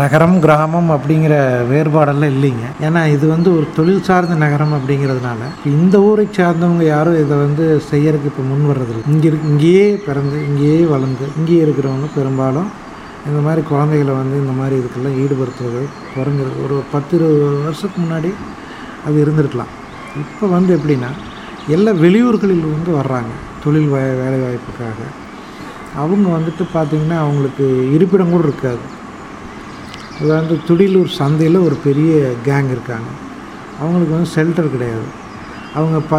நகரம் 0.00 0.34
கிராமம் 0.44 0.90
அப்படிங்கிற 0.94 1.34
வேறுபாடெல்லாம் 1.70 2.32
இல்லைங்க. 2.34 2.64
ஏன்னா 2.86 3.02
இது 3.14 3.24
வந்து 3.34 3.48
ஒரு 3.56 3.66
தொழில் 3.76 4.04
சார்ந்த 4.08 4.34
நகரம் 4.42 4.74
அப்படிங்கிறதுனால 4.78 5.46
இந்த 5.74 5.96
ஊரை 6.08 6.26
சார்ந்தவங்க 6.38 6.84
யாரும் 6.88 7.20
இதை 7.22 7.36
வந்து 7.44 7.64
செய்யறதுக்கு 7.90 8.30
இப்போ 8.32 8.44
முன் 8.50 8.68
வர்றதில்லை. 8.70 9.04
இங்கே 9.12 9.28
இருக்கு 9.30 9.50
இங்கேயே 9.54 9.86
பிறந்து 10.08 10.38
இங்கேயே 10.50 10.82
வளர்ந்து 10.92 11.26
இங்கேயே 11.38 11.62
இருக்கிறவங்க 11.66 12.10
பெரும்பாலும் 12.18 12.68
இந்த 13.28 13.40
மாதிரி 13.46 13.62
குழந்தைகளை 13.70 14.12
வந்து 14.20 14.36
இந்த 14.42 14.52
மாதிரி 14.60 14.74
இதுக்கெல்லாம் 14.80 15.16
ஈடுபடுத்துறது 15.22 15.82
குறைஞ்சிருக்கு 16.14 16.64
ஒரு 16.66 16.76
பத்து 16.92 17.12
இருபது 17.18 17.40
வருஷத்துக்கு 17.64 17.98
முன்னாடி 18.04 18.30
அது 19.06 19.16
இருந்திருக்கலாம். 19.24 19.72
இப்போ 20.22 20.46
வந்து 20.56 20.70
எப்படின்னா 20.76 21.10
எல்லா 21.68 21.92
வெளியூர்களில் 22.04 22.64
வந்து 22.76 22.90
வர்றாங்க 23.00 23.32
தொழில் 23.64 23.90
வே 23.92 24.02
வேலை 24.20 24.38
வாய்ப்புக்காக 24.44 24.98
அவங்க 26.02 26.26
வந்துட்டு 26.36 26.64
பார்த்திங்கன்னா 26.74 27.18
அவங்களுக்கு 27.24 27.64
இருப்பிடம் 27.96 28.30
கூட 28.30 28.44
இருக்காது. 28.48 28.84
அது 30.18 30.28
வந்து 30.28 30.60
துடிலூர் 30.68 31.10
சந்தையில் 31.18 31.64
ஒரு 31.66 31.76
பெரிய 31.86 32.12
கேங் 32.46 32.70
இருக்காங்க. 32.76 33.10
அவங்களுக்கு 33.80 34.14
வந்து 34.16 34.32
ஷெல்டர் 34.36 34.74
கிடையாது. 34.74 35.06
அவங்க 35.74 35.98
ப 36.12 36.14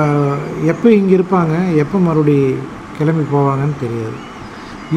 எப்போ 0.73 0.87
இங்கே 0.99 1.15
இருப்பாங்க 1.17 1.55
எப்போ 1.83 1.97
மறுபடி 1.97 2.55
கிளம்பி 2.97 3.25
போவாங்கன்னு 3.35 3.77
தெரியாது. 3.85 4.17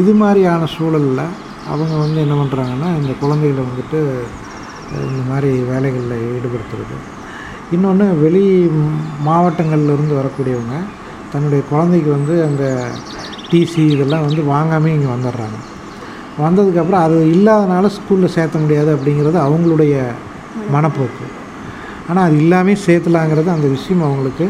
இது 0.00 0.12
மாதிரியான 0.12 0.66
சூழலில் 0.76 1.26
அவங்க 1.72 1.94
வந்து 2.04 2.20
என்ன 2.20 2.34
பண்ணுறாங்கன்னா 2.40 2.88
இந்த 3.00 3.12
குழந்தைகளை 3.20 3.64
வந்துட்டு 3.70 4.00
இந்த 5.10 5.22
மாதிரி 5.30 5.50
வேலைகளில் 5.72 6.24
ஈடுபடுத்துறது. 6.36 6.96
இன்னொன்று 7.72 8.06
வெளி 8.22 8.42
மாவட்டங்கள்ல 9.26 9.94
இருந்து 9.96 10.14
வரக்கூடியவங்க 10.20 10.76
தன்னுடைய 11.32 11.62
குழந்தைக்கு 11.70 12.10
வந்து 12.10 12.34
அந்த 12.48 12.64
டிசி 13.50 13.82
இதெல்லாம் 13.94 14.26
வந்து 14.26 14.42
வாங்காமல் 14.50 14.94
இங்கே 14.96 15.08
வந்துடுறாங்க. 15.12 15.58
வந்ததுக்கப்புறம் 16.44 17.04
அது 17.06 17.16
இல்லாதனால 17.34 17.90
ஸ்கூலில் 17.96 18.34
சேர்த்த 18.36 18.58
முடியாது 18.58 18.90
அப்படிங்கிறது 18.96 19.38
அவங்களுடைய 19.46 19.94
மனப்போக்கு. 20.74 21.26
ஆனால் 22.08 22.24
அது 22.26 22.36
இல்லாமல் 22.44 22.82
சேர்த்தலாங்கிறது 22.86 23.50
அந்த 23.56 23.66
விஷயம் 23.66 24.04
அவங்களுக்கு 24.06 24.46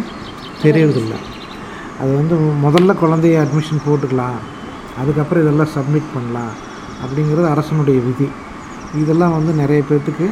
தெரியறதில்லை. 0.63 1.19
அது 2.01 2.11
வந்து 2.21 2.37
முதல்ல 2.67 2.95
குழந்தைய 3.03 3.43
அட்மிஷன் 3.45 3.85
போட்டுக்கலாம் 3.89 4.39
அதுக்கப்புறம் 5.01 5.45
இதெல்லாம் 5.45 5.73
சப்மிட் 5.77 6.15
பண்ணலாம் 6.15 6.55
அப்படிங்கிறது 7.05 7.47
அரசனுடைய 7.55 8.01
விதி. 8.09 8.29
இதெல்லாம் 9.03 9.37
வந்து 9.39 9.53
நிறைய 9.63 9.83
பேர்த்துக்கு 9.91 10.27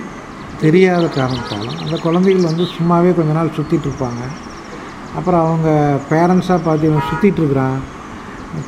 தெரியாத 0.63 1.05
காரணத்தாலும் 1.07 1.79
அந்த 1.85 1.97
குழந்தைகள் 1.97 2.49
வந்து 2.51 2.65
சும்மாவே 2.77 3.11
கொஞ்ச 3.17 3.31
நாள் 3.33 3.57
சுற்றிட்டு 3.57 3.87
இருப்பாங்க 3.89 4.23
அப்புறம் 5.17 5.43
அவங்க 5.47 5.69
பேரண்ட்ஸாக 6.11 6.61
பார்த்து 6.65 6.91
இவன் 6.91 7.09
சுற்றிட்டுருக்குறான் 7.09 7.79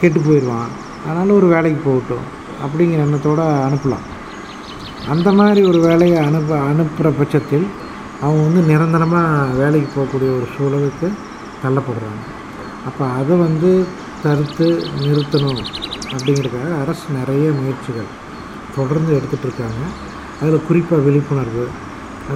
கெட்டு 0.00 0.20
போயிடுவான் 0.20 0.70
அதனால் 1.04 1.36
ஒரு 1.38 1.46
வேலைக்கு 1.46 1.80
போகட்டும் 1.84 2.26
அப்படிங்கிற 2.64 3.00
எண்ணத்தோடு 3.06 3.44
அனுப்பலாம். 3.68 4.04
அந்த 5.12 5.28
மாதிரி 5.32 5.60
ஒரு 5.70 5.78
வேலையை 5.80 6.18
அனுப்ப 6.28 6.58
அனுப்புகிற 6.70 7.08
பட்சத்தில் 7.18 7.66
அவங்க 8.20 8.42
வந்து 8.46 8.60
நிரந்தரமாக 8.70 9.56
வேலைக்கு 9.60 9.88
போகக்கூடிய 9.94 10.30
ஒரு 10.38 10.46
சூழலுக்கு 10.54 11.08
தள்ளப்படுறாங்க. 11.64 12.22
அப்போ 12.88 13.04
அதை 13.18 13.36
வந்து 13.36 13.70
தடுத்து 14.22 14.68
நிறுத்தணும் 15.04 15.62
அப்படிங்கிறதுக்காக 16.14 16.72
அரசு 16.82 17.06
நிறைய 17.18 17.46
முயற்சிகள் 17.60 18.10
தொடர்ந்து 18.76 19.12
எடுத்துகிட்டு 19.18 19.48
இருக்காங்க. 19.48 19.82
அதில் 20.44 20.66
குறிப்பாக 20.68 21.04
விழிப்புணர்வு 21.06 21.66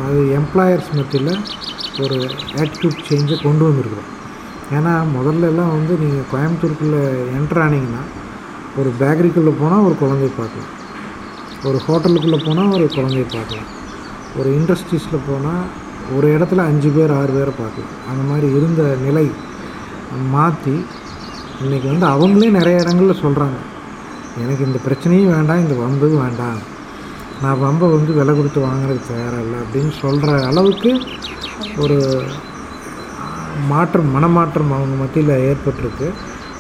அது 0.07 0.21
எம்ப்ளாயர்ஸ் 0.41 0.91
மத்தியில் 0.99 1.33
ஒரு 2.05 2.17
ஆட்டிடியூட் 2.61 3.05
சேஞ்சை 3.09 3.37
கொண்டு 3.47 3.63
வந்திருக்கிறோம். 3.69 4.11
ஏன்னா 4.77 4.93
முதல்ல 5.17 5.49
எல்லாம் 5.53 5.73
வந்து 5.77 5.93
நீங்கள் 6.03 6.29
கோயம்புத்தூருக்குள்ளே 6.33 7.03
என்ட்ரு 7.39 7.61
ஆனீங்கன்னா 7.65 8.03
ஒரு 8.81 8.91
பேக்கரிக்குள்ளே 9.01 9.53
போனால் 9.61 9.87
ஒரு 9.89 9.95
குழந்தைய 10.03 10.31
பார்க்கலாம். 10.41 10.73
ஒரு 11.69 11.79
ஹோட்டலுக்குள்ளே 11.87 12.39
போனால் 12.47 12.75
ஒரு 12.79 12.87
குழந்தைய 12.97 13.27
பார்க்கலாம். 13.37 13.69
ஒரு 14.39 14.49
இண்டஸ்ட்ரீஸில் 14.59 15.27
போனால் 15.29 15.65
ஒரு 16.17 16.27
இடத்துல 16.37 16.65
அஞ்சு 16.71 16.91
பேர் 16.97 17.15
ஆறு 17.19 17.33
பேரை 17.37 17.53
பார்க்கலாம். 17.63 17.95
அந்த 18.11 18.23
மாதிரி 18.31 18.49
இருந்த 18.59 18.83
நிலை 19.07 19.27
மாற்றி 20.35 20.77
இன்றைக்கி 21.65 21.87
வந்து 21.93 22.07
அவங்களே 22.15 22.51
நிறைய 22.59 22.83
இடங்களில் 22.85 23.23
சொல்கிறாங்க. 23.25 23.59
எனக்கு 24.43 24.67
இந்த 24.69 24.79
பிரச்சனையும் 24.87 25.33
வேண்டாம் 25.37 25.63
இந்த 25.65 25.77
வம்பும் 25.85 26.21
வேண்டாம். 26.25 26.61
நான் 27.43 27.61
பம்பை 27.63 27.87
வந்து 27.97 28.13
விலை 28.19 28.33
கொடுத்து 28.35 28.61
வாங்குறதுக்கு 28.67 29.13
தயாராக 29.13 29.45
இல்லை 29.45 29.59
அப்படின்னு 29.65 29.93
சொல்கிற 30.03 30.31
அளவுக்கு 30.51 30.93
ஒரு 31.83 31.99
மாற்றம் 33.73 34.11
மனமாற்றம் 34.15 34.73
அவங்க 34.77 34.97
மத்தியில் 35.03 35.45
ஏற்பட்டிருக்கு. 35.51 36.09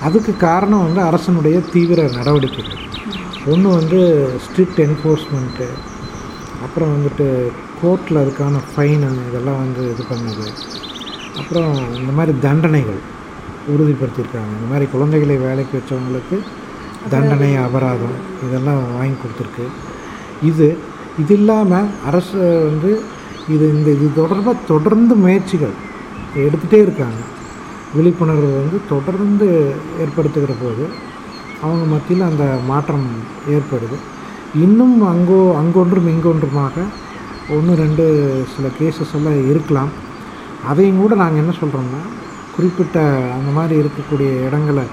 அதுக்கு 0.06 0.32
காரணம் 0.47 0.85
வந்து 0.87 1.00
அரசனுடைய 1.08 1.56
தீவிர 1.75 2.00
நடவடிக்கைகள் 2.18 2.85
ஒன்று 3.52 3.68
வந்து 3.78 4.00
ஸ்ட்ரிக்ட் 4.44 4.80
என்ஃபோர்ஸ்மெண்ட்டு 4.87 5.68
அப்புறம் 6.64 6.92
வந்துட்டு 6.94 7.26
கோர்ட்டில் 7.80 8.20
அதுக்கான 8.23 8.61
ஃபைனு 8.70 9.08
இதெல்லாம் 9.28 9.61
வந்து 9.64 9.82
இது 9.92 10.04
பண்ணது. 10.12 10.47
அப்புறம் 11.40 11.75
இந்த 12.00 12.12
மாதிரி 12.18 12.32
தண்டனைகள் 12.47 13.00
உறுதிப்படுத்தியிருக்காங்க. 13.73 14.52
இந்த 14.58 14.68
மாதிரி 14.73 14.87
குழந்தைகளை 14.94 15.37
வேலைக்கு 15.47 15.76
வச்சவங்களுக்கு 15.78 16.38
தண்டனை 17.14 17.50
அபராதம் 17.66 18.16
இதெல்லாம் 18.47 18.82
வாங்கி 18.97 19.16
கொடுத்துருக்கு. 19.18 19.66
இது 20.50 20.66
இது 21.23 21.33
இல்லாமல் 21.40 21.88
அரசு 22.09 22.38
வந்து 22.68 22.90
இது 23.54 23.64
இந்த 23.76 23.88
இது 23.97 24.09
தொடர்பாக 24.21 24.57
தொடர்ந்து 24.73 25.14
முயற்சிகள் 25.25 25.75
எடுத்துகிட்டே 26.45 26.78
இருக்காங்க. 26.85 27.21
விழிப்புணர்வு 27.97 28.50
வந்து 28.61 28.78
தொடர்ந்து 28.88 29.47
ஏற்படுத்துகிற 30.02 30.54
போது 30.62 30.85
அவங்க 31.62 31.85
மத்தியில் 31.92 32.28
அந்த 32.30 32.45
மாற்றம் 32.71 33.07
ஏற்படுது. 33.54 33.97
இன்னும் 34.64 34.97
அங்கோ 35.12 35.40
அங்கொன்றும் 35.61 36.11
இங்கொன்றுமாக 36.14 36.85
ஒன்று 37.57 37.75
ரெண்டு 37.85 38.04
சில 38.54 38.68
கேசஸ் 38.78 39.14
எல்லாம் 39.18 39.40
இருக்கலாம். 39.50 39.92
அதையும் 40.71 41.00
கூட 41.02 41.14
நாங்கள் 41.23 41.42
என்ன 41.42 41.54
சொல்கிறோம்னா 41.61 42.02
குறிப்பிட்ட 42.57 42.99
அந்த 43.37 43.50
மாதிரி 43.59 43.75
இருக்கக்கூடிய 43.83 44.28
இடங்களை 44.47 44.85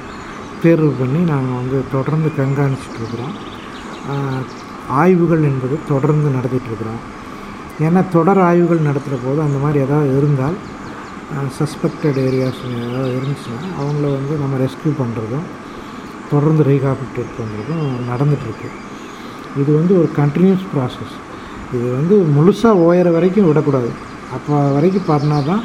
தேர்வு 0.64 0.92
பண்ணி 1.00 1.22
நாங்கள் 1.34 1.60
வந்து 1.62 1.78
தொடர்ந்து 1.96 2.30
கண்காணிச்சிட்ருக்குறோம் 2.38 3.36
ஆய்வுகள் 4.88 5.44
என்பது 5.44 5.76
தொடர்ந்து 5.88 6.30
நடத்திட்டுருக்குறோம் 6.30 7.02
ஏன்னா 7.86 8.02
தொடர் 8.12 8.40
ஆய்வுகள் 8.40 8.88
நடத்துகிற 8.88 9.18
போது 9.26 9.42
அந்த 9.42 9.58
மாதிரி 9.58 9.80
ஏதாவது 9.80 10.18
இருந்தால் 10.18 10.58
சஸ்பெக்டட் 11.60 12.20
ஏரியாஸ் 12.28 12.62
ஏதாவது 12.88 13.14
இருந்துச்சுன்னா 13.18 13.62
அவங்கள 13.80 14.06
வந்து 14.18 14.34
நம்ம 14.38 14.58
ரெஸ்க்யூ 14.66 14.92
பண்ணுறதும் 15.02 15.48
தொடர்ந்து 16.32 16.64
ரீகாபிட்டேட் 16.64 17.34
பண்ணுறதும் 17.40 17.88
நடந்துகிட்ருக்கு 18.12 18.70
இது 19.62 19.72
வந்து 19.80 19.94
ஒரு 19.98 20.10
கண்டினியூஸ் 20.18 20.66
ப்ராசஸ் 20.74 21.16
இது 21.74 21.86
வந்து 21.92 22.16
முழுசாக 22.36 22.82
ஓயிற 22.88 23.12
வரைக்கும் 23.12 23.48
விடக்கூடாது. 23.48 23.90
அப்போ 24.34 24.72
வரைக்கும் 24.72 25.10
பண்ணால் 25.10 25.46
தான் 25.46 25.64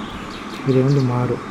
இது 0.66 0.82
வந்து 0.82 1.00
மாறும். 1.00 1.42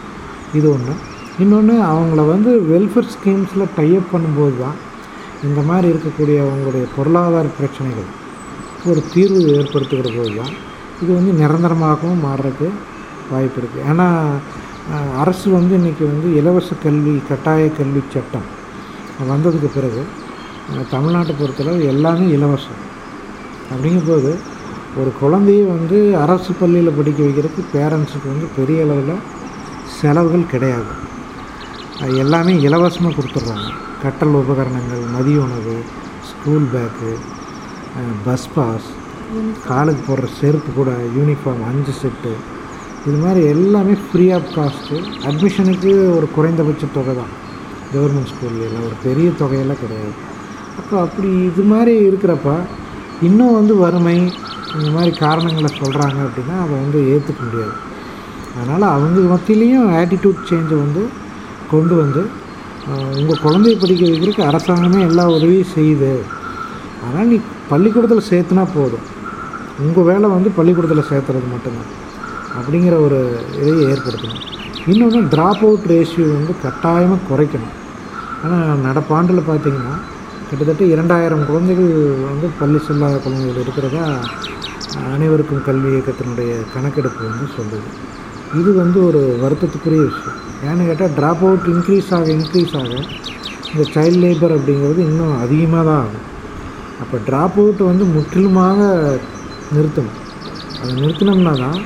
இது 0.54 0.74
ஒன்று 0.74 0.94
இன்னொன்று 1.40 1.76
அவங்கள 1.84 2.22
வந்து 2.26 2.52
வெல்ஃபேர் 2.72 3.12
ஸ்கீம்ஸில் 3.16 3.72
டைப் 3.76 4.12
பண்ணும்போது 4.14 4.56
தான் 4.58 4.78
இந்த 5.48 5.62
மாதிரி 5.62 5.88
இருக்கக்கூடிய 5.94 6.38
அவங்களுடைய 6.46 6.86
பொருளாதார 6.96 7.48
பிரச்சனைகள் 7.58 8.10
ஒரு 8.90 9.02
தீர்வு 9.14 9.42
ஏற்படுத்துகிற 9.60 10.10
போது 10.16 10.32
தான் 10.40 10.54
இது 11.02 11.12
வந்து 11.18 11.34
நிரந்தரமாகவும் 11.42 12.24
மாறுறதுக்கு 12.26 12.68
வாய்ப்பு 13.32 13.60
இருக்குது 13.62 13.86
ஏன்னா 13.92 14.08
அரசு 15.24 15.48
வந்து 15.58 15.74
இன்றைக்கி 15.80 16.04
வந்து 16.12 16.28
இலவச 16.40 16.76
கல்வி 16.84 17.14
கட்டாய 17.30 17.66
கல்வி 17.80 18.02
சட்டம் 18.14 18.48
வந்ததுக்கு 19.32 19.70
பிறகு 19.76 20.04
தமிழ்நாட்டை 20.94 21.34
பொறுத்தளவு 21.36 21.88
எல்லாமே 21.94 22.26
இலவசம். 22.38 22.82
அப்படிங்கும்போது 23.72 24.32
ஒரு 25.00 25.12
குழந்தைய 25.22 25.64
வந்து 25.74 25.98
அரசு 26.24 26.52
பள்ளியில் 26.60 26.98
படிக்க 26.98 27.20
வைக்கிறதுக்கு 27.24 27.64
பேரண்ட்ஸுக்கு 27.76 28.28
வந்து 28.34 28.48
பெரிய 28.58 28.86
அளவில் 28.86 29.24
செலவுகள் 30.00 30.52
கிடையாது. 30.54 30.92
எல்லாமே 32.24 32.54
இலவசமாக 32.68 33.14
கொடுத்துட்றாங்க. 33.16 33.70
கட்டல் 34.04 34.36
உபகரணங்கள் 34.42 35.04
மதிய 35.16 35.40
உணவு 35.46 35.76
ஸ்கூல் 36.30 36.68
பேக்கு 36.74 37.12
பஸ் 38.28 38.48
பாஸ் 38.56 38.88
காலுக்கு 39.68 40.04
போடுற 40.08 40.28
செருப்பு 40.40 40.70
கூட 40.78 40.92
யூனிஃபார்ம் 41.18 41.66
அஞ்சு 41.70 41.94
செட்டு 42.02 42.32
இது 43.08 43.18
மாதிரி 43.24 43.42
எல்லாமே 43.54 43.94
ஃப்ரீ 44.06 44.26
ஆஃப் 44.38 44.50
காஸ்ட்டு 44.56 44.98
அட்மிஷனுக்கு 45.30 45.92
ஒரு 46.16 46.28
குறைந்தபட்ச 46.36 46.88
தொகை 46.96 47.14
தான். 47.20 47.34
கவர்மெண்ட் 47.94 48.32
ஸ்கூல்லாம் 48.32 48.88
ஒரு 48.88 48.98
பெரிய 49.06 49.30
தொகையெல்லாம் 49.42 49.82
கிடையாது. 49.84 50.14
அப்போ 50.80 50.96
அப்படி 51.06 51.30
இது 51.50 51.64
மாதிரி 51.72 51.94
இருக்கிறப்ப 52.10 52.50
இன்னும் 53.28 53.58
வந்து 53.60 53.74
வறுமை 53.84 54.18
இந்த 54.78 54.90
மாதிரி 54.96 55.12
காரணங்களை 55.26 55.72
சொல்கிறாங்க 55.82 56.20
அப்படின்னா 56.28 56.58
அதை 56.66 56.74
வந்து 56.84 57.00
ஏற்றுக்க 57.14 57.42
முடியாது. 57.48 57.76
அதனால் 58.58 58.94
அவங்க 58.96 59.20
மத்தியிலையும் 59.34 59.90
ஆட்டிடியூட் 60.00 60.48
சேஞ்சை 60.52 60.78
வந்து 60.86 61.04
கொண்டு 61.74 61.96
வந்து 62.02 62.22
உங்கள் 63.20 63.42
குழந்தைய 63.46 63.76
படிக்க 63.82 64.04
வைக்கிறதுக்கு 64.06 64.44
அரசாங்கமே 64.50 65.00
எல்லா 65.10 65.24
உதவியும் 65.38 65.74
செய்யுது. 65.76 66.12
ஆனால் 67.06 67.28
நீ 67.32 67.38
பள்ளிக்கூடத்தில் 67.72 68.30
சேர்த்துனா 68.30 68.64
போதும். 68.78 69.06
உங்கள் 69.86 70.08
வேலை 70.10 70.28
வந்து 70.36 70.50
பள்ளிக்கூடத்தில் 70.60 71.10
சேர்த்துறது 71.10 71.50
மட்டும்தான். 71.54 71.92
அப்படிங்கிற 72.60 72.96
ஒரு 73.08 73.20
இதை 73.62 73.74
ஏற்படுத்தணும். 73.92 74.42
இன்னொன்று 74.92 75.20
ட்ராப் 75.34 75.64
அவுட் 75.68 75.88
ரேஷியோ 75.92 76.28
வந்து 76.38 76.54
கட்டாயமாக 76.66 77.28
குறைக்கணும். 77.30 77.76
ஆனால் 78.44 78.84
நடப்பாண்டில் 78.88 79.48
பார்த்திங்கன்னா 79.50 79.96
கிட்டத்தட்ட 80.50 80.84
இரண்டாயிரம் 80.94 81.48
குழந்தைகள் 81.50 81.92
வந்து 82.30 82.48
பள்ளி 82.60 82.80
செல்லாத 82.86 83.18
குழந்தைகள் 83.26 83.64
இருக்கிறதா 83.64 84.06
அனைவருக்கும் 85.16 85.66
கல்வி 85.68 85.90
இயக்கத்தினுடைய 85.96 86.52
கணக்கெடுப்பு 86.76 87.22
வந்து 87.30 87.48
சொல்லுது. 87.58 87.90
இது 88.60 88.70
வந்து 88.82 89.00
ஒரு 89.10 89.22
வருத்தத்துக்குரிய 89.44 90.04
விஷயம். 90.10 90.40
ஏன்னு 90.68 90.88
கேட்டால் 90.88 91.14
ட்ராப் 91.18 91.44
அவுட் 91.48 91.68
இன்க்ரீஸ் 91.74 92.10
ஆக 92.18 92.28
இன்க்ரீஸ் 92.38 92.74
ஆக 92.80 92.94
இந்த 93.72 93.84
சைல்ட் 93.94 94.20
லேபர் 94.24 94.54
அப்படிங்கிறது 94.58 95.02
இன்னும் 95.10 95.36
அதிகமாக 95.44 95.84
தான் 95.90 96.02
ஆகும் 96.06 96.26
அப்போ 97.02 97.18
ட்ராப் 97.28 97.58
அவுட் 97.62 97.82
வந்து 97.90 98.06
முற்றிலுமாக 98.16 98.80
நிறுத்தணும். 99.76 100.18
அதை 100.80 100.92
நிறுத்தினோம்னா 101.02 101.54
தான் 101.64 101.80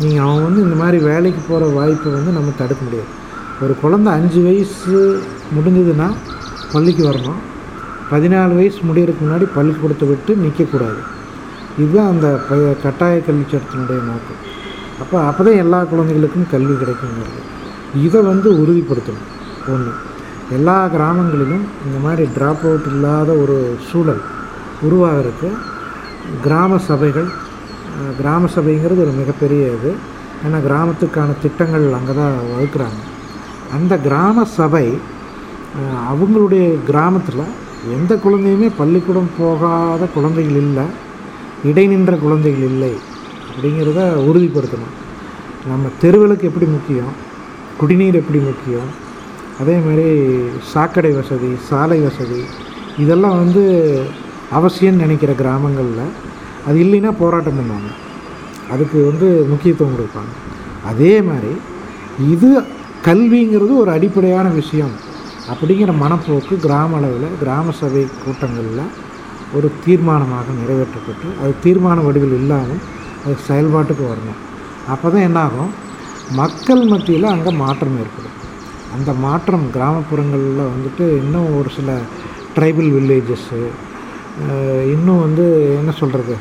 நீங்கள் 0.00 0.24
அவன் 0.24 0.44
வந்து 0.46 0.60
இந்த 0.66 0.76
மாதிரி 0.82 0.98
வேலைக்கு 1.10 1.40
போகிற 1.48 1.68
வாய்ப்பை 1.76 2.10
வந்து 2.16 2.32
நம்ம 2.38 2.54
தடுக்க 2.60 2.80
முடியாது 2.86 3.12
ஒரு 3.64 3.74
குழந்த 3.82 4.08
அஞ்சு 4.18 4.40
வயசு 4.46 4.96
முடிஞ்சதுன்னா 5.56 6.08
பள்ளிக்கு 6.72 7.02
வரணும். 7.10 7.40
பதினாலு 8.12 8.52
வயசு 8.60 8.80
முடியறதுக்கு 8.88 9.24
முன்னாடி 9.26 9.46
பள்ளிக்கூடத்தை 9.56 10.06
விட்டு 10.10 10.32
நிற்கக்கூடாது. 10.44 11.00
இதுதான் 11.82 12.10
அந்த 12.12 12.26
ப 12.48 12.58
கட்டாய 12.84 13.16
கல்வி 13.26 13.44
சட்டத்தினுடைய 13.44 14.00
நோக்கம். 14.10 14.42
அப்போ 15.02 15.16
அப்போ 15.28 15.42
தான் 15.48 15.60
எல்லா 15.64 15.80
குழந்தைகளுக்கும் 15.92 16.50
கல்வி 16.54 16.74
கிடைக்குங்கிறது. 16.82 17.42
இதை 18.06 18.20
வந்து 18.30 18.48
உறுதிப்படுத்தணும். 18.62 19.26
ஒன்று 19.74 19.92
எல்லா 20.56 20.76
கிராமங்களிலும் 20.94 21.64
இந்த 21.86 21.98
மாதிரி 22.04 22.24
ட்ராப் 22.36 22.64
அவுட் 22.68 22.88
இல்லாத 22.92 23.30
ஒரு 23.42 23.56
சூழல் 23.88 24.22
உருவாகிறதுக்கு 24.86 25.50
கிராம 26.44 26.78
சபைகள் 26.88 27.28
கிராம 28.20 28.48
சபைங்கிறது 28.54 29.00
ஒரு 29.04 29.12
மிகப்பெரிய 29.20 29.62
இது. 29.76 29.90
ஏன்னா 30.46 30.58
கிராமத்துக்கான 30.66 31.36
திட்டங்கள் 31.44 31.86
அங்கே 31.98 32.14
தான் 32.20 32.34
வகுக்கிறாங்க. 32.52 32.98
அந்த 33.76 33.92
கிராம 34.06 34.44
சபை 34.58 34.86
அவங்களுடைய 36.10 36.66
கிராமத்தில் 36.88 37.54
எந்த 37.96 38.12
குழந்தையுமே 38.24 38.68
பள்ளிக்கூடம் 38.80 39.30
போகாத 39.38 40.02
குழந்தைகள் 40.16 40.60
இல்லை 40.64 40.86
இடைநின்ற 41.70 42.12
குழந்தைகள் 42.24 42.66
இல்லை 42.72 42.92
அப்படிங்கிறத 43.50 44.00
உறுதிப்படுத்தணும். 44.28 44.94
நம்ம 45.70 45.90
தெருவிளக்கு 46.02 46.48
எப்படி 46.50 46.66
முக்கியம்? 46.76 47.14
குடிநீர் 47.80 48.18
எப்படி 48.20 48.38
முக்கியம்? 48.48 48.90
அதே 49.60 49.74
மாதிரி 49.84 50.06
சாக்கடை 50.72 51.10
வசதி 51.18 51.50
சாலை 51.68 51.98
வசதி 52.06 52.40
இதெல்லாம் 53.02 53.36
வந்து 53.42 53.62
அவசியம்னு 54.58 55.02
நினைக்கிற 55.04 55.32
கிராமங்களில் 55.40 56.12
அது 56.68 56.76
இல்லைன்னா 56.84 57.10
போராட்டம் 57.22 57.58
பண்ணுவாங்க. 57.58 57.90
அதுக்கு 58.74 58.98
வந்து 59.10 59.26
முக்கியத்துவம் 59.52 59.94
கொடுப்பாங்க. 59.96 60.32
அதே 60.90 61.14
மாதிரி 61.28 61.52
இது 62.34 62.50
கல்விங்கிறது 63.08 63.72
ஒரு 63.82 63.90
அடிப்படையான 63.96 64.46
விஷயம். 64.60 64.94
அப்படிங்கிற 65.52 65.92
மனப்போக்கு 66.04 66.54
கிராம 66.66 66.96
அளவில் 67.00 67.36
கிராம 67.42 67.74
சபை 67.80 68.04
கூட்டங்களில் 68.24 68.92
ஒரு 69.56 69.68
தீர்மானமாக 69.84 70.54
நிறைவேற்றப்பட்டு 70.60 71.28
அது 71.40 71.52
தீர்மான 71.64 71.98
வடிவில் 72.06 72.38
இல்லாமல் 72.42 72.80
அது 73.24 73.34
செயல்பாட்டுக்கு 73.48 74.04
வரணும். 74.12 74.40
அப்போ 74.92 75.06
தான் 75.14 75.26
என்னாகும்? 75.28 75.70
மக்கள் 76.30 76.82
மத்தியில் 76.84 77.24
அங்கே 77.24 77.50
மாற்றம் 77.50 77.98
ஏற்படும். 77.98 78.36
அந்த 78.94 79.12
மாற்றம் 79.12 79.66
கிராமப்புறங்களில் 79.74 80.70
வந்துட்டு 80.72 81.04
இன்னும் 81.22 81.58
ஒரு 81.58 81.68
சில 81.68 81.98
ட்ரைபல் 82.56 82.90
வில்லேஜஸ்ஸு 82.96 83.60
இன்னும் 84.94 85.20
வந்து 85.20 85.44
என்ன 85.78 85.90
சொல்கிறது 85.90 86.34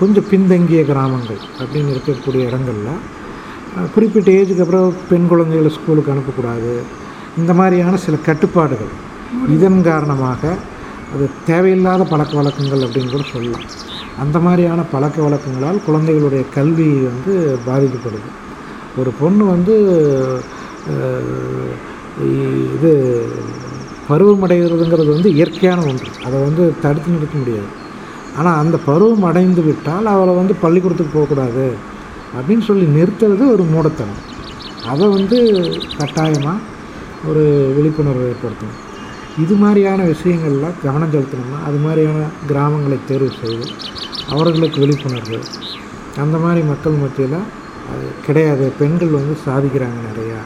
கொஞ்சம் 0.00 0.28
பின்தங்கிய 0.30 0.84
கிராமங்கள் 0.84 1.40
அப்படின்னு 1.60 1.92
இருக்கக்கூடிய 1.94 2.40
இடங்கள்ல 2.48 2.92
குறிப்பிட்ட 3.94 4.30
ஏஜுக்கு 4.30 4.64
அப்புறம் 4.64 4.94
பெண் 5.08 5.28
குழந்தைகளை 5.28 5.70
ஸ்கூலுக்கு 5.76 6.12
அனுப்பக்கூடாது. 6.14 6.72
இந்த 7.38 7.52
மாதிரியான 7.54 7.96
சில 7.96 8.16
கட்டுப்பாடுகள். 8.28 8.92
இதன் 9.48 9.82
காரணமாக 9.82 10.42
அது 11.14 11.30
தேவையில்லாத 11.46 12.04
பழக்க 12.04 12.36
வழக்கங்கள் 12.36 12.84
அப்படின்னு 12.86 13.10
கூட 13.10 13.24
சொல்லலாம். 13.32 13.66
அந்த 14.18 14.38
மாதிரியான 14.38 14.82
பழக்க 14.82 15.22
வழக்கங்களால் 15.22 15.84
குழந்தைகளுடைய 15.86 16.44
கல்வி 16.56 16.88
வந்து 17.10 17.58
பாதிக்கப்படுது. 17.66 18.28
ஒரு 19.00 19.10
பொண்ணு 19.20 19.44
வந்து 19.54 19.74
இது 22.74 22.90
பருவமடைகிறதுங்கிறது 24.10 25.10
வந்து 25.16 25.30
இயற்கையான 25.38 25.80
ஒன்று. 25.90 26.08
அதை 26.26 26.36
வந்து 26.46 26.64
தடுத்து 26.84 27.14
நிறுத்த 27.14 27.36
முடியாது. 27.40 27.68
ஆனால் 28.38 28.60
அந்த 28.62 28.76
பருவம் 28.88 29.26
அடைந்து 29.30 29.62
விட்டால் 29.66 30.06
அவளை 30.14 30.32
வந்து 30.40 30.54
பள்ளிக்கூடத்துக்கு 30.64 31.16
போகக்கூடாது 31.16 31.66
அப்படின்னு 32.36 32.64
சொல்லி 32.70 32.86
நிறுத்துறது 32.96 33.44
ஒரு 33.54 33.64
மூடத்தனம். 33.74 34.22
அதை 34.92 35.06
வந்து 35.16 35.38
கட்டாயமாக 36.00 36.64
ஒரு 37.28 37.44
விழிப்புணர்வு 37.76 38.26
ஏற்படுத்தணும். 38.32 38.80
இது 39.44 39.54
மாதிரியான 39.62 40.00
விஷயங்களில் 40.12 40.76
கவனம் 40.84 41.12
செலுத்தணும்னா 41.14 41.58
அது 41.68 41.78
மாதிரியான 41.84 42.20
கிராமங்களை 42.50 42.98
தேர்வு 43.10 43.30
செய்து 43.40 43.66
அவர்களுக்கு 44.34 44.78
விழிப்புணர்வு 44.84 45.40
அந்த 46.22 46.36
மாதிரி 46.44 46.60
மக்கள் 46.72 47.00
மத்தியில் 47.02 47.38
அது 47.92 48.06
கிடையாது. 48.26 48.72
பெண்கள் 48.78 49.16
வந்து 49.18 49.34
சாதிக்கிறாங்க 49.46 49.98
நிறையா. 50.10 50.40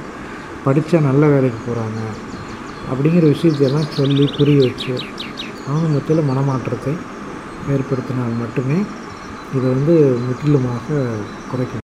படித்தா 0.65 0.99
நல்ல 1.01 1.27
வேலைக்கு 1.27 1.61
போகிறாங்க 1.67 2.01
அப்படிங்கிற 2.93 3.25
விஷயத்தையெல்லாம் 3.35 3.93
சொல்லி 3.99 4.25
புரிய 4.39 4.61
வச்சு 4.61 4.95
அவங்க 5.67 5.89
மத்தியில் 5.89 6.29
மனமாற்றத்தை 6.31 6.95
ஏற்படுத்தினால் 7.75 8.41
மட்டுமே 8.43 8.79
இதை 9.57 9.67
வந்து 9.75 9.95
முற்றிலுமாக 10.27 10.87
குறைக்கணும். 11.53 11.79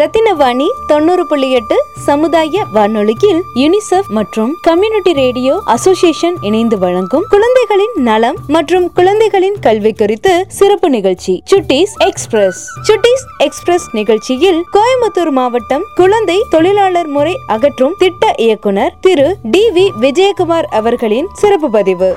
ரத்தினவாணி 0.00 0.66
தொண்ணூறு 0.86 1.26
புள்ளி 1.26 1.48
எட்டு 1.50 1.76
சமுதாய 2.04 2.64
வானொலியில் 2.72 3.40
யுனிசெஃப் 3.54 4.08
மற்றும் 4.08 4.52
கம்யூனிட்டி 4.60 5.12
ரேடியோ 5.12 5.62
அசோசியேஷன் 5.64 6.36
இணைந்து 6.40 6.78
வழங்கும் 6.78 7.24
குழந்தைகளின் 7.28 7.94
நலம் 7.94 8.36
மற்றும் 8.46 8.92
குழந்தைகளின் 8.92 9.58
கல்வி 9.60 9.92
குறித்து 9.92 10.44
சிறப்பு 10.48 10.90
நிகழ்ச்சி 10.90 11.42
சுட்டீஸ் 11.50 11.94
எக்ஸ்பிரஸ். 11.98 12.60
சுட்டீஸ் 12.82 13.24
எக்ஸ்பிரஸ் 13.38 13.86
நிகழ்ச்சியில் 13.92 14.64
கோயம்புத்தூர் 14.72 15.30
மாவட்டம் 15.30 15.82
குழந்தை 15.94 16.38
தொழிலாளர் 16.50 17.06
முறை 17.06 17.34
அகற்றும் 17.46 17.94
திட்ட 17.98 18.32
இயக்குனர் 18.36 18.94
திரு 19.00 19.36
டி 19.50 19.62
வி 19.74 19.86
விஜயகுமார் 20.00 20.68
அவர்களின் 20.70 21.28
சிறப்பு 21.32 21.70
பதிவு. 21.70 22.16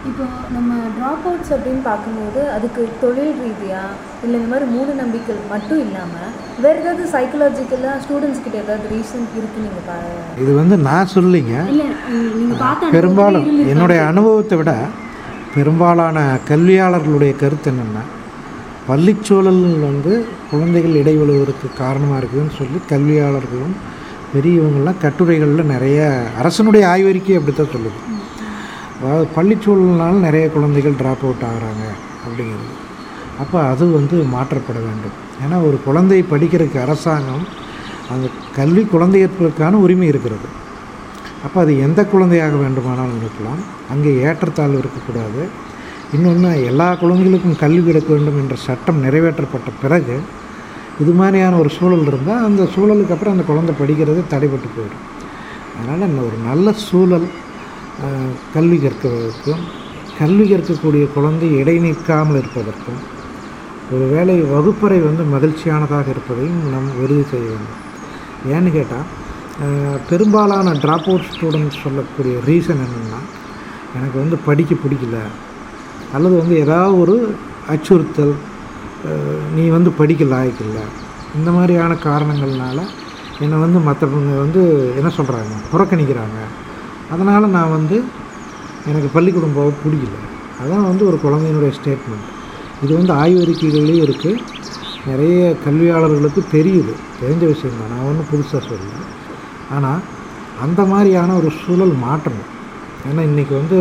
ட்ராப் 1.16 1.28
அவுட்ஸ் 1.30 1.52
அப்படின்னு 1.56 1.82
பார்க்கும்போது 1.88 2.42
அதுக்கு 2.54 2.84
தொழில் 3.02 3.34
ரீதியாக 3.40 3.90
இல்லை 4.24 4.36
இந்த 4.38 4.48
மாதிரி 4.52 4.66
மூட 4.72 4.94
நம்பிக்கை 5.02 5.34
மட்டும் 5.52 5.82
இல்லாமல் 5.84 6.32
வேறு 6.64 6.80
ஏதாவது 6.82 7.04
சைக்கலாஜிக்கலாக 7.12 7.98
ஸ்டூடெண்ட்ஸ் 8.04 8.42
கிட்ட 8.46 8.58
ஏதாவது 8.62 8.86
ரீசன் 8.94 9.28
இருக்கு 9.40 9.64
நீங்கள் 9.66 9.86
பா 9.90 9.98
இது 10.44 10.52
வந்து 10.60 10.78
நான் 10.88 11.12
சொல்லிங்க 11.14 11.54
பெரும்பாலும் 12.96 13.46
என்னுடைய 13.74 14.00
அனுபவத்தை 14.12 14.58
விட 14.62 14.74
பெரும்பாலான 15.56 16.18
கல்வியாளர்களுடைய 16.50 17.34
கருத்து 17.36 17.72
என்னென்னா 17.72 18.04
பள்ளிச்சூழல் 18.88 19.64
வந்து 19.86 20.14
குழந்தைகள் 20.50 21.00
இடைவெளுவதற்கு 21.02 21.70
காரணமாக 21.78 22.22
இருக்குதுன்னு 22.22 22.58
சொல்லி 22.58 22.82
கல்வியாளர்களும் 22.90 23.76
பெரியவங்கள்லாம் 24.34 25.02
கட்டுரைகளில் 25.02 25.72
நிறைய 25.72 26.00
அரசனுடைய 26.42 26.84
ஆய்வறிக்கை 26.88 27.36
அப்படி 27.38 27.54
தான் 27.56 27.74
சொல்லுது. 27.74 28.00
அதாவது 29.04 29.28
பள்ளிச்சூழல்னால 29.38 30.20
நிறைய 30.28 30.46
குழந்தைகள் 30.56 31.00
ட்ராப் 31.02 31.24
அவுட் 31.26 31.46
ஆகுறாங்க 31.50 31.86
அப்படிங்கிறது. 32.26 32.74
அப்போ 33.42 33.58
அது 33.72 33.86
வந்து 33.92 34.16
மாற்றப்பட 34.36 34.80
வேண்டும். 34.88 35.16
ஏன்னா 35.44 35.58
ஒரு 35.68 35.78
குழந்தை 35.86 36.20
படிக்கிறதுக்கு 36.32 36.80
அரசாங்கம் 36.86 37.46
அந்த 38.14 38.28
கல்வி 38.58 38.84
குழந்தைகளுக்கான 38.94 39.80
உரிமை 39.86 40.08
இருக்கிறது. 40.08 40.48
அப்போ 41.46 41.58
அது 41.62 41.74
எந்த 41.86 42.02
குழந்தையாக 42.14 42.56
வேண்டுமானாலும் 42.64 43.22
இருக்கலாம். 43.24 43.62
அங்கே 43.94 44.12
ஏற்றத்தாழ்வு 44.28 44.82
இருக்கக்கூடாது. 44.84 45.42
இன்னொன்று 46.16 46.50
எல்லா 46.72 46.88
குழந்தைகளுக்கும் 47.04 47.62
கல்வி 47.64 47.82
கிடைக்க 47.84 48.10
வேண்டும் 48.14 48.40
என்ற 48.42 48.56
சட்டம் 48.68 49.04
நிறைவேற்றப்பட்ட 49.06 49.70
பிறகு 49.84 50.16
இது 51.04 51.12
மாதிரியான 51.20 51.58
ஒரு 51.62 51.70
சூழல் 51.78 52.08
இருந்தால் 52.12 52.44
அந்த 52.48 52.64
சூழலுக்கு 52.76 53.16
அப்புறம் 53.16 53.36
அந்த 53.36 53.46
குழந்தை 53.52 53.74
படிக்கிறது 53.82 54.22
தடைப்பட்டு 54.34 54.70
போயிடும். 54.76 55.04
அதனால் 55.78 56.10
இந்த 56.10 56.22
ஒரு 56.30 56.38
நல்ல 56.50 56.74
சூழல் 56.88 57.28
கல்வி 58.54 58.78
கற்கிறதுக்கும் 58.84 59.64
கல்வி 60.20 60.46
கற்கக்கூடிய 60.52 61.04
குழந்தை 61.16 61.50
இடை 61.62 61.76
நிற்காமல் 61.84 62.40
இருப்பதற்கும் 62.42 63.02
ஒரு 63.94 64.06
வேளை 64.14 64.36
வகுப்பறை 64.54 64.98
வந்து 65.08 65.24
மகிழ்ச்சியானதாக 65.34 66.08
இருப்பதையும் 66.14 66.62
நாம் 66.74 66.90
உறுதி 67.04 67.24
செய்ய 67.32 67.46
வேண்டும். 67.52 67.80
ஏன்னு 68.54 68.72
கேட்டால் 68.78 69.08
பெரும்பாலான 70.10 70.74
ட்ராப் 70.84 71.08
அவுட் 71.10 71.30
ஸ்டூடெண்ட்ஸ் 71.34 71.82
சொல்லக்கூடிய 71.84 72.36
ரீசன் 72.50 72.84
என்னென்னா 72.86 73.20
எனக்கு 73.98 74.18
வந்து 74.24 74.38
படிக்க 74.48 74.74
பிடிக்கல. 74.84 75.18
அல்லது 76.16 76.36
வந்து 76.42 76.56
ஏதாவது 76.64 76.96
ஒரு 77.04 77.16
அச்சுறுத்தல் 77.74 78.36
நீ 79.56 79.64
வந்து 79.76 79.92
படிக்க 80.00 80.24
லாய்க்கில்ல. 80.34 80.80
இந்த 81.38 81.50
மாதிரியான 81.58 81.94
காரணங்கள்னால 82.10 82.80
என்னை 83.44 83.58
வந்து 83.66 83.80
மற்றவங்க 83.90 84.34
வந்து 84.44 84.62
என்ன 85.00 85.10
சொல்கிறாங்க 85.20 85.56
புறக்கணிக்கிறாங்க. 85.72 86.40
அதனால் 87.14 87.54
நான் 87.56 87.76
வந்து 87.78 87.98
எனக்கு 88.92 89.10
பள்ளிக்கூடம் 89.16 89.58
போக 89.58 89.72
பிடிக்கல. 89.84 90.18
அதான் 90.62 90.88
வந்து 90.90 91.04
ஒரு 91.10 91.18
குழந்தையினுடைய 91.26 91.72
ஸ்டேட்மெண்ட் 91.80 92.30
இது 92.84 92.92
வந்து 93.00 93.14
ஆய்வறிக்கைகள்லேயும் 93.22 94.06
இருக்குது 94.08 94.42
நிறைய 95.10 95.40
கல்வியாளர்களுக்கு 95.66 96.42
தெரியுது. 96.56 96.94
தெரிஞ்ச 97.22 97.44
விஷயம் 97.54 97.80
தான். 97.80 97.92
நான் 97.94 98.08
ஒன்றும் 98.10 98.30
புதுசாக 98.32 98.62
சொல்லல. 98.70 99.00
ஆனால் 99.76 100.02
அந்த 100.66 100.82
மாதிரியான 100.92 101.36
ஒரு 101.40 101.50
சூழல் 101.62 101.94
மாற்றணும். 102.06 102.50
ஏன்னா 103.10 103.22
இன்றைக்கி 103.30 103.54
வந்து 103.62 103.80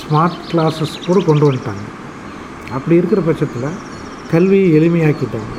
ஸ்மார்ட் 0.00 0.40
கிளாஸஸ் 0.50 0.94
கூட 1.06 1.18
கொண்டு 1.28 1.46
வந்துட்டாங்க. 1.48 1.84
அப்படி 2.76 2.98
இருக்கிற 3.00 3.20
பட்சத்தில் 3.28 3.78
கல்வியை 4.32 4.68
எளிமையாக்கிட்டாங்க. 4.78 5.54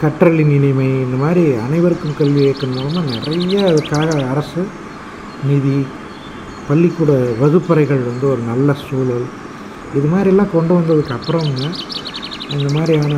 கற்றலின் 0.00 0.50
இனிமை 0.56 0.86
இந்த 1.04 1.16
மாதிரி 1.22 1.42
அனைவருக்கும் 1.66 2.16
கல்வி 2.18 2.40
இயக்கம் 2.46 2.74
மூலமாக 2.76 3.12
நிறைய 3.12 3.60
அதுக்காக 3.68 4.16
அரசு 4.32 4.62
நிதி 5.48 5.76
பள்ளிக்கூட 6.66 7.12
வகுப்பறைகள் 7.40 8.02
வந்து 8.08 8.26
ஒரு 8.32 8.42
நல்ல 8.50 8.68
சூழல். 8.82 9.24
இது 9.98 10.06
மாதிரிலாம் 10.14 10.52
கொண்டு 10.56 10.72
வந்ததுக்கு 10.78 11.14
அப்புறம்ங்க 11.16 11.64
இந்த 12.56 12.68
மாதிரியான 12.76 13.14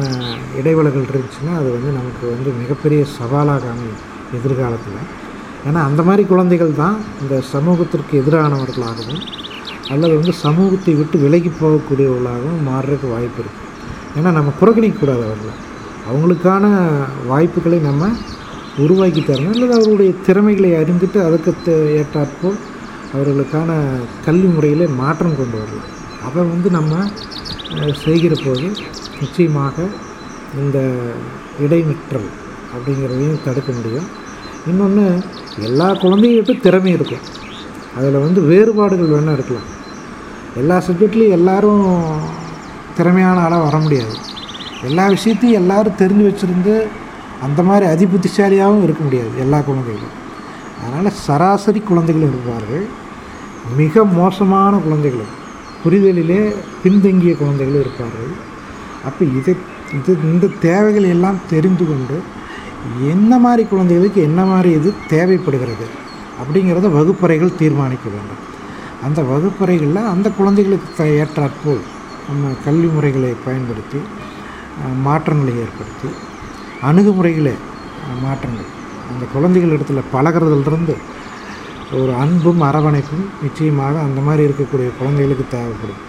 இடைவெளிகள் 0.61 1.09
இருந்துச்சுன்னா 1.11 1.55
அது 1.61 1.69
வந்து 1.77 1.91
நமக்கு 1.99 2.25
வந்து 2.35 2.51
மிகப்பெரிய 2.63 3.01
சவாலாக 3.19 3.67
அமையும் 3.75 4.03
எதிர்காலத்தில். 4.39 5.05
ஏன்னா 5.69 5.83
அந்த 5.89 6.03
மாதிரி 6.09 6.25
குழந்தைகள் 6.33 6.81
தான் 6.83 6.99
இந்த 7.23 7.37
சமூகத்திற்கு 7.55 8.21
எதிரானவர்களாகவும் 8.23 9.23
அல்லது 9.95 10.15
வந்து 10.21 10.35
சமூகத்தை 10.47 10.95
விட்டு 11.01 11.19
விலகி 11.25 11.53
போகக்கூடியவர்களாகவும் 11.63 12.67
மாறுறதுக்கு 12.71 13.15
வாய்ப்பு 13.15 13.43
இருக்குது 13.45 13.67
ஏன்னா 14.19 14.33
நம்ம 14.39 14.53
புறக்கணிக்கக்கூடாது 14.61 15.25
அவர்களை. 15.29 15.57
அவங்களுக்கான 16.09 16.65
வாய்ப்புகளை 17.27 17.79
நம்ம 17.79 18.09
உருவாக்கி 18.79 19.21
தரணும் 19.21 19.55
அல்லது 19.55 19.75
அவருடைய 19.75 20.13
திறமைகளை 20.27 20.71
அறிந்துட்டு 20.73 21.19
அதுக்கு 21.27 21.53
ஏற்றாற்போல் 22.01 22.59
அவர்களுக்கான 23.15 23.71
கல்வி 24.25 24.49
முறையில் 24.49 24.95
மாற்றம் 25.03 25.37
கொண்டு 25.37 25.57
வரலாம் 25.59 25.89
அதை 26.27 26.43
வந்து 26.53 26.71
நம்ம 26.71 26.93
செய்கிற 28.05 28.35
போது 28.45 28.67
நிச்சயமாக 29.21 29.87
இந்த 30.61 30.79
இடைநிற்றல் 31.65 32.29
அப்படிங்கிறதையும் 32.75 33.43
தடுக்க 33.45 33.73
முடியும். 33.73 34.07
இன்னொன்று 34.67 35.05
எல்லா 35.61 35.89
குழந்தைகிட்டும் 35.91 36.61
திறமை 36.61 36.93
இருக்கும். 36.93 37.25
அதில் 37.97 38.23
வந்து 38.25 38.41
வேறுபாடுகள் 38.43 39.13
வேணால் 39.15 39.33
இருக்கலாம். 39.33 39.69
எல்லா 40.57 40.83
சப்ஜெக்ட்லேயும் 40.87 41.37
எல்லோரும் 41.39 41.87
திறமையான 42.97 43.41
ஆளாக 43.41 43.63
வர 43.63 43.79
முடியாது. 43.79 44.17
எல்லா 44.83 45.07
விஷயத்தையும் 45.07 45.61
எல்லாரும் 45.61 45.93
தெரிஞ்சு 45.99 46.35
வச்சுருந்து 46.35 46.83
அந்த 47.43 47.63
மாதிரி 47.63 47.87
அதிபுத்திசாலியாகவும் 47.87 48.83
இருக்க 48.83 49.05
முடியாது 49.05 49.29
எல்லா 49.39 49.61
குழந்தைகளும். 49.61 50.27
அதனால் 50.87 51.13
சராசரி 51.13 51.81
குழந்தைகள் 51.81 52.29
இருப்பார்கள். 52.29 52.85
மிக 53.77 54.05
மோசமான 54.05 54.77
குழந்தைகளும் 54.77 55.47
புரிதலிலே 55.85 56.55
பின்தங்கிய 56.83 57.37
குழந்தைகளும் 57.37 57.81
இருப்பார்கள். 57.81 58.31
அப்போ 59.05 59.25
இதை 59.25 59.57
இது 59.95 60.19
இந்த 60.23 60.49
தேவைகள் 60.61 61.03
எல்லாம் 61.03 61.37
தெரிந்து 61.51 61.87
கொண்டு 61.87 62.21
என்ன 63.09 63.39
மாதிரி 63.39 63.69
குழந்தைகளுக்கு 63.69 64.23
என்ன 64.23 64.45
மாதிரி 64.45 64.71
இது 64.71 64.93
தேவைப்படுகிறது 65.09 65.87
அப்படிங்கிறத 66.41 66.93
வகுப்பறைகள் 66.93 67.57
தீர்மானிக்க 67.57 68.11
வேண்டும். 68.11 68.47
அந்த 69.03 69.23
வகுப்பறைகளில் 69.23 70.09
அந்த 70.09 70.31
குழந்தைகளுக்கு 70.31 70.93
த- 70.97 71.05
ஏற்றாற்போல் 71.05 71.81
நம்ம 72.29 72.55
கல்வி 72.65 72.87
முறைகளை 72.87 73.35
பயன்படுத்தி 73.45 73.99
மாற்றங்களை 75.07 75.53
ஏற்படுத்தி 75.63 76.09
அணுகுமுறையில் 76.89 77.53
மாற்றங்கள். 78.25 78.69
அந்த 79.13 79.25
குழந்தைகள் 79.35 79.75
இடத்துல 79.77 80.03
பழகிறதுலேருந்து 80.15 80.97
ஒரு 82.01 82.13
அன்பும் 82.23 82.63
அரவணைப்பும் 82.69 83.27
நிச்சயமாக 83.45 83.95
அந்த 84.07 84.21
மாதிரி 84.27 84.43
இருக்கக்கூடிய 84.49 84.89
குழந்தைகளுக்கு 85.01 85.47
தேவைப்படும். 85.57 86.03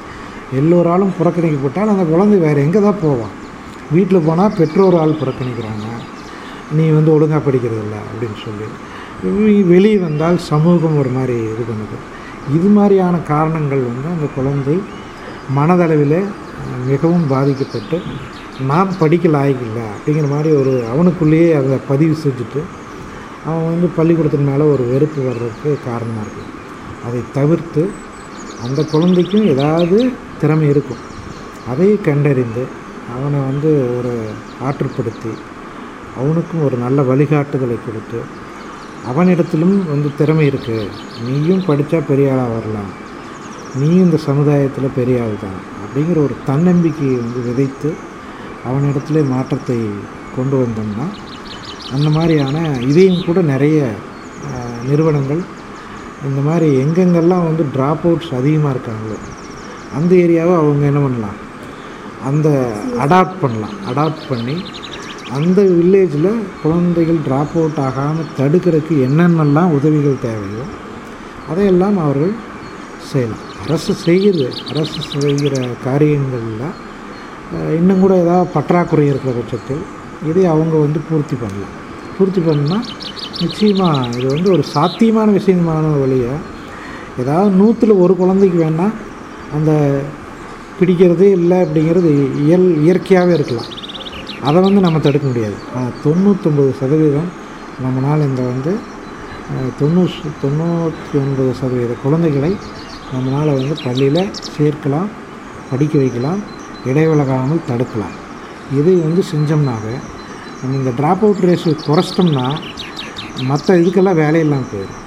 எல்லோராலும் 0.60 1.16
புறக்கணிக்கப்பட்டால் 1.20 1.92
அந்த 1.94 2.06
குழந்தை 2.12 2.38
வேறு 2.46 2.64
எங்கே 2.66 2.80
தான் 2.86 3.02
போவான். 3.06 3.36
வீட்டில் 3.96 4.26
போனால் 4.28 4.56
பெற்றோரால் 4.60 5.20
புறக்கணிக்கிறாங்க. 5.22 5.88
நீ 6.78 6.86
வந்து 6.98 7.12
ஒழுங்காக 7.16 7.42
படிக்கிறது 7.46 7.84
இல்லை 7.86 8.00
அப்படின்னு 8.10 8.40
சொல்லி. 8.46 8.68
வெளியே 9.74 9.98
வந்தால் 10.08 10.38
சமூகம் 10.50 11.00
ஒரு 11.02 11.12
மாதிரி 11.18 11.38
இது 11.54 11.64
பண்ணுது. 11.70 11.98
இது 12.58 12.68
மாதிரியான 12.76 13.16
காரணங்கள் 13.32 13.82
வந்து 13.90 14.08
அந்த 14.16 14.28
குழந்தை 14.36 14.76
மனதளவில் 15.58 16.20
மிகவும் 16.90 17.26
பாதிக்கப்பட்டு 17.34 17.98
நான் 18.68 18.98
படிக்க 19.00 19.28
லாயக்கில்லை 19.30 19.84
அப்படிங்கிற 19.94 20.28
மாதிரி 20.32 20.50
ஒரு 20.56 20.72
அவனுக்குள்ளேயே 20.92 21.54
அதை 21.54 21.78
பதிவு 21.88 22.16
செஞ்சுட்டு 22.24 22.62
அவன் 23.46 23.68
வந்து 23.72 23.88
பள்ளிக்கூடத்தின் 23.98 24.50
மேலே 24.50 24.64
ஒரு 24.74 24.84
வெறுப்பு 24.84 25.22
வர்றதுக்கு 25.28 25.72
காரணமாக 25.86 26.26
இருக்குது 26.26 26.58
அதை 27.08 27.22
தவிர்த்து 27.38 27.84
அந்த 28.66 28.80
குழந்தைக்கும் 28.84 29.46
ஏதாவது 29.46 29.98
திறமை 30.42 30.68
இருக்கும். 30.70 31.02
அதை 31.72 32.02
கண்டறிந்து 32.02 32.64
அவனை 33.16 33.40
வந்து 33.40 33.70
ஒரு 33.98 34.12
ஆற்றுப்படுத்தி 34.68 35.32
அவனுக்கும் 36.18 36.64
ஒரு 36.64 36.78
நல்ல 36.78 37.02
வழிகாட்டுதலை 37.02 37.78
கொடுத்து 37.86 38.20
அவனிடத்திலும் 39.12 39.78
வந்து 39.94 40.10
திறமை 40.18 40.46
இருக்குது 40.52 40.90
நீயும் 41.26 41.66
படித்தா 41.68 42.00
பெரிய 42.08 42.32
ஆளாக 42.34 42.54
வரலாம். 42.56 42.92
நீயும் 43.80 44.06
இந்த 44.06 44.18
சமுதாயத்தில் 44.18 44.96
பெரிய 44.96 45.24
ஆள் 45.24 45.36
தான் 45.42 45.60
அப்படிங்கிற 45.84 46.18
ஒரு 46.28 46.36
தன்னம்பிக்கையை 46.46 47.16
வந்து 47.16 47.42
விதைத்து 47.48 47.90
அவனிடத்துல 48.68 49.22
மாற்றத்தை 49.28 49.80
கொண்டு 50.36 50.56
வந்தோம்னா 50.62 51.08
அந்த 51.94 52.08
மாதிரியான 52.10 52.58
இதையும் 52.82 53.24
கூட 53.26 53.42
நிறைய 53.42 53.78
நிறுவனங்கள் 54.90 55.42
இந்த 56.28 56.42
மாதிரி 56.42 56.68
எங்கெங்கெல்லாம் 56.84 57.48
வந்து 57.50 57.64
ட்ராப் 57.76 58.04
அவுட்ஸ் 58.08 58.34
அதிகமாக 58.40 58.74
இருக்காங்களோ 58.76 59.18
அந்த 59.98 60.16
ஏரியாவை 60.16 60.54
அவங்க 60.62 60.86
என்ன 60.86 61.00
பண்ணலாம்? 61.00 61.38
அந்த 62.30 62.48
அடாப்ட் 63.04 63.42
பண்ணலாம். 63.42 63.76
அடாப்ட் 63.90 64.28
பண்ணி 64.30 64.56
அந்த 65.38 65.62
வில்லேஜில் 65.62 66.30
குழந்தைகள் 66.64 67.20
ட்ராப் 67.28 67.56
அவுட் 67.60 67.80
ஆகாமல் 67.88 68.30
தடுக்கிறதுக்கு 68.38 68.96
என்னென்னலாம் 69.08 69.74
உதவிகள் 69.78 70.24
தேவையோ 70.28 70.66
அதையெல்லாம் 71.50 71.98
அவர்கள் 71.98 72.34
செய்யலாம். 73.12 73.44
அரசு 73.66 73.94
செய்கிறது 73.94 74.48
அரசு 74.70 75.02
செய்கிற 75.14 75.56
காரியங்களில் 75.84 76.66
இன்னும் 77.78 78.02
கூட 78.04 78.14
ஏதாவது 78.24 78.50
பற்றாக்குறை 78.56 79.06
இருக்கிற 79.12 79.32
பட்சத்தில் 79.38 79.84
இதை 80.30 80.44
அவங்க 80.54 80.76
வந்து 80.86 81.00
பூர்த்தி 81.10 81.36
பண்ணலாம். 81.44 81.76
பூர்த்தி 82.18 82.42
பண்ணால் 82.48 82.88
நிச்சயமாக 83.44 84.18
இது 84.18 84.28
வந்து 84.36 84.50
ஒரு 84.56 84.64
சாத்தியமான 84.76 85.28
விஷயமான 85.38 85.92
வழியை 86.02 86.34
ஏதாவது 87.22 87.52
நூற்றில் 87.60 88.02
ஒரு 88.04 88.14
குழந்தைக்கு 88.22 88.58
வேணால் 88.64 88.96
அந்த 89.58 89.72
பிடிக்கிறதே 90.80 91.30
இல்லை 91.40 91.58
அப்படிங்கிறது 91.66 92.12
இயல் 92.44 92.68
இயற்கையாகவே 92.84 93.34
இருக்கலாம். 93.38 93.70
அதை 94.48 94.60
வந்து 94.68 94.82
நம்ம 94.86 95.00
தடுக்க 95.08 95.26
முடியாது. 95.28 95.58
ஆனால் 95.76 95.96
சதவீதம் 96.82 97.32
நம்மளால் 97.84 98.28
இந்த 98.30 98.42
வந்து 98.52 98.72
தொண்ணூறு 99.80 100.32
தொண்ணூற்றி 100.44 101.16
ஒன்பது 101.24 101.52
சதவீத 101.62 101.94
குழந்தைகளை 102.06 102.52
நம்மளால் 103.14 103.58
வந்து 103.58 103.76
பள்ளியில் 103.86 104.32
சேர்க்கலாம் 104.56 105.10
படிக்க 105.72 105.96
வைக்கலாம் 106.04 106.42
இடைவிலகாமல் 106.90 107.66
தடுக்கலாம். 107.70 108.16
இதை 108.80 108.94
வந்து 109.06 109.22
செஞ்சோம்னாக 109.32 109.86
நம்ம 110.60 110.76
இந்த 110.82 110.92
ட்ராப் 111.00 111.24
அவுட் 111.26 111.46
ரேஷியோ 111.50 111.74
குறைச்சிட்டோம்னா 111.88 112.46
மற்ற 113.50 113.76
இதுக்கெல்லாம் 113.82 114.20
வேலையில்லாமல் 114.24 114.72
போயிடும். 114.72 115.04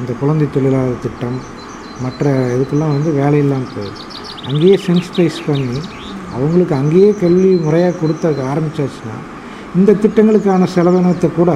இந்த 0.00 0.12
குழந்தை 0.20 0.46
தொழிலாளர் 0.56 1.04
திட்டம் 1.04 1.38
மற்ற 2.04 2.32
இதுக்கெல்லாம் 2.54 2.94
வந்து 2.96 3.10
வேலையில்லாமல் 3.20 3.72
போயிடும். 3.74 4.02
அங்கேயே 4.48 4.76
சென்சிட்டைஸ் 4.86 5.38
பண்ணி 5.48 5.78
அவங்களுக்கு 6.36 6.74
அங்கேயே 6.80 7.10
கல்வி 7.22 7.52
முறையாக 7.66 7.98
கொடுத்த 8.02 8.32
ஆரம்பிச்சாச்சுன்னா 8.52 9.16
இந்த 9.78 9.92
திட்டங்களுக்கான 10.02 10.66
செலவினத்தை 10.74 11.28
கூட 11.38 11.52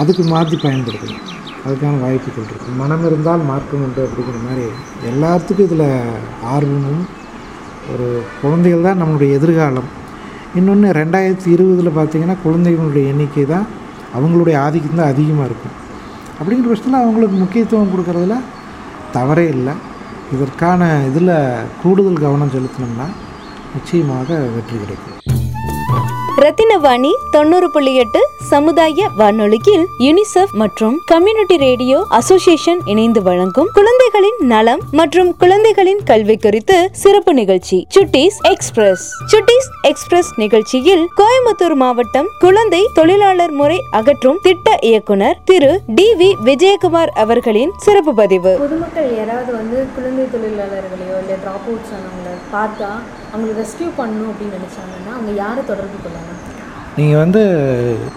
அதுக்கு 0.00 0.24
மாற்றி 0.32 0.56
பயன்படுத்தணும். 0.64 1.22
அதுக்கான 1.66 2.00
வாய்ப்புகள் 2.04 2.48
இருக்குது 2.48 2.80
மனம் 2.80 3.04
இருந்தால் 3.08 3.46
மார்க்கம் 3.50 3.84
உண்டு 3.84 4.02
அப்படிங்கிற 4.06 4.40
மாதிரி 4.46 4.66
எல்லாத்துக்கும் 5.12 5.68
இதில் 5.68 5.88
ஆர்வமும் 6.54 7.04
ஒரு 7.92 8.06
குழந்தைகள் 8.42 8.86
தான் 8.88 9.00
நம்மளுடைய 9.02 9.30
எதிர்காலம். 9.38 9.88
இன்னொன்று 10.58 10.88
ரெண்டாயிரத்தி 11.00 11.48
இருபதில் 11.54 11.96
பார்த்திங்கன்னா 11.98 12.36
குழந்தைகளுடைய 12.44 13.10
எண்ணிக்கை 13.12 13.44
தான் 13.54 13.66
அவங்களுடைய 14.16 14.56
ஆதிக்கம் 14.66 15.00
தான் 15.00 15.12
அதிகமாக 15.14 15.48
இருக்கும். 15.50 15.76
அப்படிங்கிற 16.38 16.70
பட்சத்தில் 16.70 17.02
அவங்களுக்கு 17.02 17.36
முக்கியத்துவம் 17.42 17.92
கொடுக்கறதுல 17.94 18.38
தவறே 19.18 19.46
இல்லை. 19.56 19.74
இதற்கான 20.36 20.88
இதில் 21.10 21.34
கூடுதல் 21.82 22.24
கவனம் 22.24 22.54
செலுத்தினோம்னா 22.56 23.08
நிச்சயமாக 23.76 24.38
வெற்றி 24.56 24.76
கிடைக்கும். 24.82 25.15
ரத்தினவாணி 26.46 27.10
தொண்ணூறு 27.30 27.68
புள்ளி 27.70 27.92
எட்டு 28.00 28.20
சமுதாய 28.50 29.06
வானொலியில் 29.18 29.86
யுனிசெஃப் 29.98 30.52
மற்றும் 30.60 30.96
கம்யூனிட்டி 31.12 31.56
ரேடியோ 31.56 31.96
அசோசியேஷன் 32.18 32.80
இணைந்து 32.84 33.20
வழங்கும் 33.22 33.70
குழந்தைகளின் 33.78 34.38
நலம் 34.52 34.82
மற்றும் 34.98 35.30
குழந்தைகளின் 35.36 36.02
கல்வி 36.10 36.36
குறித்து 36.36 36.76
சிறப்பு 37.02 37.32
நிகழ்ச்சி 37.34 37.78
சுட்டீஸ் 37.94 38.38
எக்ஸ்பிரஸ். 38.52 39.06
சுட்டீஸ் 39.32 39.68
எக்ஸ்பிரஸ் 39.90 40.30
நிகழ்ச்சியில் 40.42 41.04
கோயம்புத்தூர் 41.20 41.76
மாவட்டம் 41.82 42.28
குழந்தை 42.38 42.82
தொழிலாளர் 42.98 43.54
முறை 43.60 43.78
அகற்றும் 43.90 44.38
திட்ட 44.42 44.76
இயக்குனர் 44.90 45.40
திரு 45.44 45.72
டி 45.98 46.06
வி 46.20 46.30
விஜயகுமார் 46.48 47.12
அவர்களின் 47.24 47.74
சிறப்பு 47.86 48.14
பதிவு. 48.14 48.54
பொதுமக்கள் 48.64 49.10
யாராவது 49.16 49.52
வந்து 49.58 49.86
குழந்தை 49.96 50.26
தொழிலாளர்களையோ 50.36 51.18
இல்லை 51.22 51.38
டிராப் 51.44 51.68
அவுட்ஸ் 51.68 51.94
பார்த்தா 52.54 52.92
அவங்களை 53.34 53.52
ரெஸ்கியூ 53.62 53.90
பண்ணணும் 54.00 54.30
அப்படின்னு 54.30 54.56
நினைச்சாங்கன்னா 54.58 55.12
அவங்க 55.16 55.32
யாரை 55.42 55.62
தொடர்பு 55.72 55.98
கொள்ளலாம்? 56.02 56.35
நீங்கள் 56.96 57.22
வந்து 57.22 57.42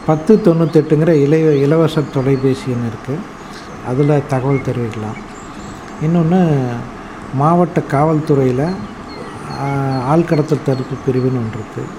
பத்து 0.06 0.34
தொண்ணூத்தெட்டுங்கிற 0.46 1.12
இளைய 1.20 1.50
இலவச 1.64 2.04
தொலைபேசி 2.14 2.68
எண் 2.72 2.86
இருக்குது 2.88 3.24
அதில் 3.88 4.26
தகவல் 4.28 4.68
தெரிவிக்கலாம். 4.68 5.20
இன்னொன்று 6.02 6.40
மாவட்ட 7.34 7.80
காவல்துறையில் 7.92 8.66
ஆஹ், 9.60 10.02
ஆள்கடத்தல் 10.12 10.66
தடுப்பு 10.66 10.96
பிரிவுன்னு 11.06 11.40
ஒன்று 11.40 11.58
இருக்குது 11.58 11.92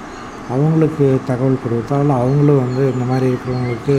அவங்களுக்கு 0.48 1.06
தகவல் 1.26 1.62
கொடுத்தாலும் 1.62 2.18
அவங்களும் 2.18 2.62
வந்து 2.62 2.82
இந்த 2.92 3.04
மாதிரி 3.04 3.26
இருக்கிறவங்களுக்கு 3.30 3.96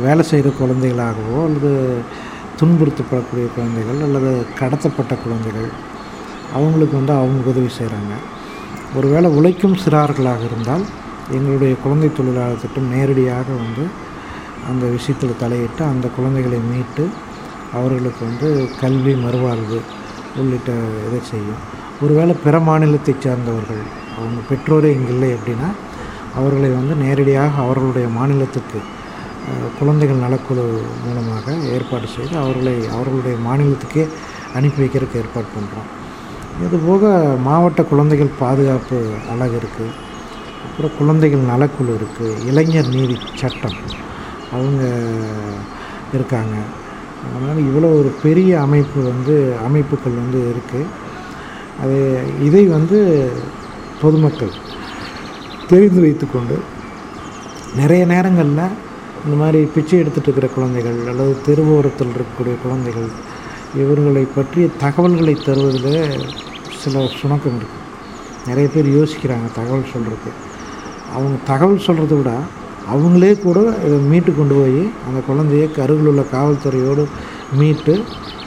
வேலை 0.00 0.24
செய்கிற 0.24 0.48
குழந்தைகளாகவோ 0.58 1.38
அல்லது 1.46 1.70
துன்புறுத்தப்படக்கூடிய 2.58 3.46
குழந்தைகள் 3.54 4.00
அல்லது 4.00 4.30
கடத்தப்பட்ட 4.60 5.14
குழந்தைகள் 5.22 5.68
அவங்களுக்கு 6.52 6.96
வந்து 6.96 7.14
அவங்க 7.14 7.50
உதவி 7.50 7.70
செய்கிறாங்க. 7.78 8.12
ஒருவேளை 8.94 9.28
உழைக்கும் 9.38 9.80
சிறார்களாக 9.82 10.42
இருந்தால் 10.44 10.84
எங்களுடைய 11.34 11.76
குழந்தை 11.82 12.12
தொழிலாளர் 12.12 12.60
திட்டம் 12.60 12.90
நேரடியாக 12.90 13.48
வந்து 13.62 13.84
அந்த 14.66 14.84
விஷயத்தில் 14.86 15.40
தலையிட்டு 15.40 15.84
அந்த 15.84 16.06
குழந்தைகளை 16.16 16.58
மீட்டு 16.58 17.04
அவர்களுக்கு 17.72 18.24
வந்து 18.24 18.48
கல்வி 18.80 19.14
மறுவாழ்வு 19.14 19.78
உள்ளிட்ட 20.36 20.70
இதை 21.06 21.20
செய்யும். 21.30 21.60
ஒருவேளை 22.02 22.34
பிற 22.44 22.58
மாநிலத்தைச் 22.58 23.20
சேர்ந்தவர்கள் 23.20 23.82
அவங்க 24.18 24.40
பெற்றோரே 24.50 24.90
இங்கே 24.90 25.12
இல்லை 25.12 25.30
அப்படின்னா 25.32 25.68
அவர்களை 26.34 26.70
வந்து 26.70 26.94
நேரடியாக 26.94 27.54
அவர்களுடைய 27.60 28.08
மாநிலத்துக்கு 28.08 28.80
குழந்தைகள் 29.78 30.24
நலக்குழு 30.24 30.64
மூலமாக 31.06 31.54
ஏற்பாடு 31.66 32.06
செய்து 32.06 32.34
அவர்களை 32.36 32.86
அவர்களுடைய 32.86 33.36
மாநிலத்துக்கே 33.38 34.04
அனுப்பி 34.54 34.82
வைக்கிறதுக்கு 34.82 35.18
ஏற்பாடு 35.18 35.48
பண்ணுறோம் 35.56 35.88
இதுபோக 36.66 37.04
மாவட்ட 37.38 37.82
குழந்தைகள் 37.82 38.38
பாதுகாப்பு 38.38 38.98
அழகு 39.32 39.56
இருக்குது 39.56 40.05
அப்புறம் 40.76 40.96
குழந்தைகள் 40.98 41.50
நலக்குழு 41.50 41.92
இருக்குது 41.98 42.32
இளைஞர் 42.44 42.88
நீதி 42.88 43.14
சட்டம். 43.34 43.76
அவங்க 44.52 44.82
இருக்காங்க. 46.12 46.56
அதனால் 47.26 47.58
இவ்வளோ 47.58 47.88
ஒரு 48.00 48.10
பெரிய 48.22 48.60
அமைப்பு 48.60 48.98
வந்து 49.02 49.34
அமைப்புகள் 49.64 50.18
வந்து 50.22 50.40
இருக்குது 50.52 50.90
அது 51.82 51.96
இதை 52.42 52.66
வந்து 52.66 52.98
பொதுமக்கள் 54.02 54.52
தெரிந்து 55.68 56.00
வைத்துக்கொண்டு 56.00 56.56
நிறைய 57.74 58.06
நேரங்களில் 58.06 58.76
இந்த 59.24 59.36
மாதிரி 59.36 59.60
பிச்சை 59.74 59.98
எடுத்துகிட்டு 60.00 60.30
இருக்கிற 60.30 60.50
குழந்தைகள் 60.54 61.00
அல்லது 61.08 61.34
தெருவோரத்தில் 61.46 62.08
இருக்கக்கூடிய 62.08 62.56
குழந்தைகள் 62.62 63.08
இவர்களை 63.74 64.26
பற்றிய 64.36 64.66
தகவல்களை 64.78 65.36
தருவதில் 65.48 66.26
சில 66.82 67.06
சுணக்கம் 67.20 67.58
இருக்குது 67.58 67.84
நிறைய 68.46 68.68
பேர் 68.68 68.96
யோசிக்கிறாங்க 68.98 69.48
தகவல் 69.52 69.92
சொல்கிறதுக்கு 69.92 70.45
அவங்க 71.16 71.36
தகவல் 71.50 71.84
சொல்கிறத 71.86 72.14
விட 72.18 72.32
அவங்களே 72.92 73.30
கூட 73.44 73.58
இதை 73.86 73.96
மீட்டு 74.10 74.30
கொண்டு 74.34 74.54
போய் 74.58 74.80
அந்த 75.06 75.18
குழந்தைய 75.28 75.64
கருவில் 75.78 76.10
உள்ள 76.10 76.22
காவல்துறையோடு 76.34 77.04
மீட்டு 77.60 77.94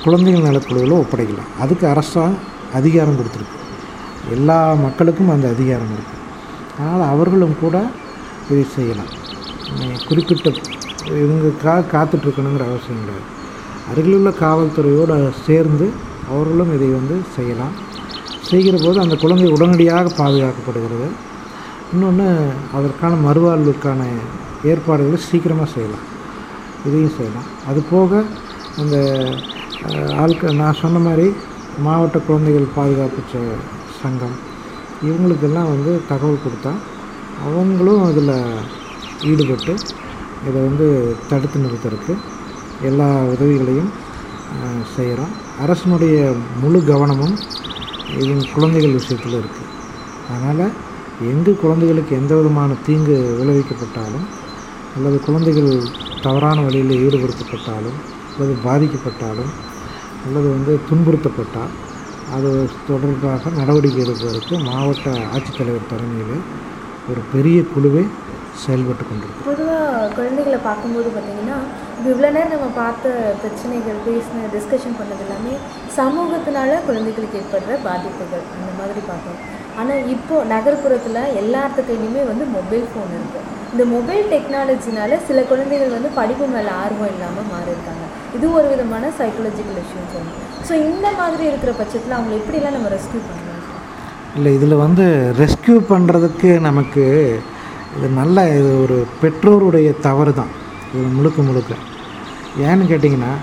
குழந்தைகள் 0.03 0.47
நலக்குழுவில் 0.47 0.99
ஒப்படைக்கலாம் 1.01 1.49
அதுக்கு 1.63 1.86
அரசாங்கம் 1.93 2.45
அதிகாரம் 2.79 3.17
கொடுத்துருக்கு. 3.19 3.58
எல்லா 4.36 4.58
மக்களுக்கும் 4.86 5.34
அந்த 5.36 5.47
அதிகாரம் 5.55 5.93
இருக்குது 5.95 6.25
அதனால் 6.77 7.05
அவர்களும் 7.13 7.55
கூட 7.62 7.77
இதை 8.51 8.63
செய்யலாம். 8.75 9.12
குறிப்பிட்ட 10.08 10.49
இவங்களுக்காக 11.23 11.88
காத்துட்ருக்கணுங்கிற 11.95 12.65
அவசியம் 12.71 13.01
கிடையாது. 13.03 13.25
அருகிலுள்ள 13.91 14.29
காவல்துறையோடு 14.43 15.15
சேர்ந்து 15.47 15.88
அவர்களும் 16.32 16.71
இதை 16.77 16.89
வந்து 16.97 17.15
செய்யலாம். 17.36 17.75
செய்கிற 18.49 18.75
போது 18.86 18.97
அந்த 19.05 19.15
குழந்தை 19.23 19.49
உடனடியாக 19.55 20.12
பாதுகாக்கப்படுகிறது. 20.19 21.10
இன்னொன்று 21.93 22.28
அதற்கான 22.78 23.13
மறுவாழ்வுக்கான 23.25 24.02
ஏற்பாடுகளை 24.71 25.19
சீக்கிரமாக 25.30 25.69
செய்யலாம். 25.75 26.06
இதையும் 26.88 27.15
செய்யலாம். 27.17 27.47
அது 27.69 27.80
போக 27.93 28.12
அந்த 28.82 28.95
ஆள்க 30.23 30.52
நான் 30.60 30.80
சொன்ன 30.82 30.99
மாதிரி 30.99 31.25
மாவட்ட 31.86 32.17
குழந்தைகள் 32.28 32.73
பாதுகாப்பு 32.75 33.21
சங்கம் 34.02 34.36
இவங்களுக்கெல்லாம் 35.08 35.71
வந்து 35.73 35.91
தகவல் 36.10 36.43
கொடுத்தா 36.43 36.73
அவங்களும் 37.47 38.04
அதில் 38.10 38.34
ஈடுபட்டு 39.32 39.73
இதை 40.47 40.60
வந்து 40.67 40.88
தடுத்து 41.30 41.63
நிறுத்துறதுக்கு 41.63 42.13
எல்லா 42.89 43.08
உதவிகளையும் 43.34 43.91
செய்கிறோம் 44.95 45.34
அரசனுடைய 45.63 46.17
முழு 46.62 46.80
கவனமும் 46.84 47.36
இவங்க 48.19 48.45
குழந்தைகள் 48.54 48.97
விஷயத்தில் 48.99 49.39
இருக்குது 49.41 49.67
அதனால் 50.30 50.63
எங்கு 51.27 51.51
குழந்தைகளுக்கு 51.62 52.13
எந்த 52.19 52.34
விதமான 52.36 52.75
தீங்கு 52.86 53.15
விளைவிக்கப்பட்டாலும் 53.39 54.27
அல்லது 54.95 55.17
குழந்தைகள் 55.25 55.71
தவறான 56.25 56.58
வழியில் 56.67 56.93
ஈடுபடுத்தப்பட்டாலும் 57.05 57.97
அல்லது 58.32 58.53
பாதிக்கப்பட்டாலும் 58.65 59.51
அல்லது 60.25 60.47
வந்து 60.55 60.73
துன்புறுத்தப்பட்டால் 60.89 61.73
அது 62.36 62.49
தொடர்பாக 62.88 63.51
நடவடிக்கை 63.60 64.01
எடுப்பதற்கு 64.05 64.55
மாவட்ட 64.69 65.10
ஆட்சித்தலைவர் 65.36 65.91
தலைமையில் 65.91 66.43
ஒரு 67.12 67.21
பெரிய 67.34 67.60
குழுவே 67.73 68.03
செயல்பட்டு 68.63 69.03
கொண்டிருக்கு 69.03 69.47
பொதுவாக 69.49 70.10
குழந்தைகளை 70.17 70.60
பார்க்கும்போது 70.67 71.10
பார்த்தீங்கன்னா 71.15 71.58
இது 71.99 72.10
இவ்வளோ 72.13 72.29
நேரம் 72.36 72.53
நம்ம 72.55 72.67
பார்த்த 72.82 73.10
பிரச்சனைகள் 73.41 74.03
பேசின 74.08 74.49
டிஸ்கஷன் 74.55 74.99
பண்ணது 74.99 75.23
எல்லாமே 75.25 75.53
சமூகத்தினால 75.99 76.71
குழந்தைகளுக்கு 76.88 77.39
ஏற்படுற 77.41 77.77
பாதிப்புகள் 77.88 78.45
அந்த 78.55 78.71
மாதிரி 78.79 79.01
பார்க்கணும். 79.12 79.41
ஆனால் 79.80 80.08
இப்போது 80.15 80.50
நகர்ப்புறத்தில் 80.54 81.22
எல்லாத்து 81.42 81.82
வந்து 82.32 82.46
மொபைல் 82.58 82.86
ஃபோன் 82.92 83.12
இருக்குது 83.18 83.46
இந்த 83.74 83.84
மொபைல் 83.96 84.24
டெக்னாலஜினால 84.34 85.18
சில 85.28 85.39
குழந்தைகள் 85.50 85.96
வந்து 85.96 86.10
படிப்பு 86.20 86.46
மேலே 86.54 86.72
ஆர்வம் 86.84 87.12
இல்லாமல் 87.13 87.50
மாறியிருக்காங்க. 87.54 88.06
இது 88.38 88.46
ஒரு 88.58 88.68
விதமான 88.72 89.12
சைக்கலாஜிக்கல் 89.20 89.80
இஷ்யூன்னு 89.84 90.12
சொல்லணும் 90.13 90.39
ஸோ 90.68 90.74
இந்த 90.89 91.08
மாதிரி 91.20 91.44
இருக்கிற 91.50 91.72
பட்சத்தில் 91.80 92.15
அவங்களை 92.18 92.36
எப்படிலாம் 92.39 92.76
நம்ம 92.78 92.89
ரெஸ்க்யூ 92.96 93.22
பண்ணலாம்? 93.28 93.62
இல்லை 94.38 94.52
இதில் 94.58 94.82
வந்து 94.86 95.06
ரெஸ்க்யூ 95.42 95.76
பண்ணுறதுக்கு 95.92 96.50
நமக்கு 96.68 97.06
இது 97.98 98.10
நல்ல 98.22 98.38
இது 98.58 98.72
ஒரு 98.84 98.98
பெற்றோருடைய 99.22 99.89
தவறு 100.08 100.34
தான். 100.42 100.52
இது 100.96 101.08
முழுக்க 101.18 101.42
முழுக்க. 101.50 101.74
ஏன்னு 102.68 102.89
கேட்டிங்கன்னா 102.92 103.34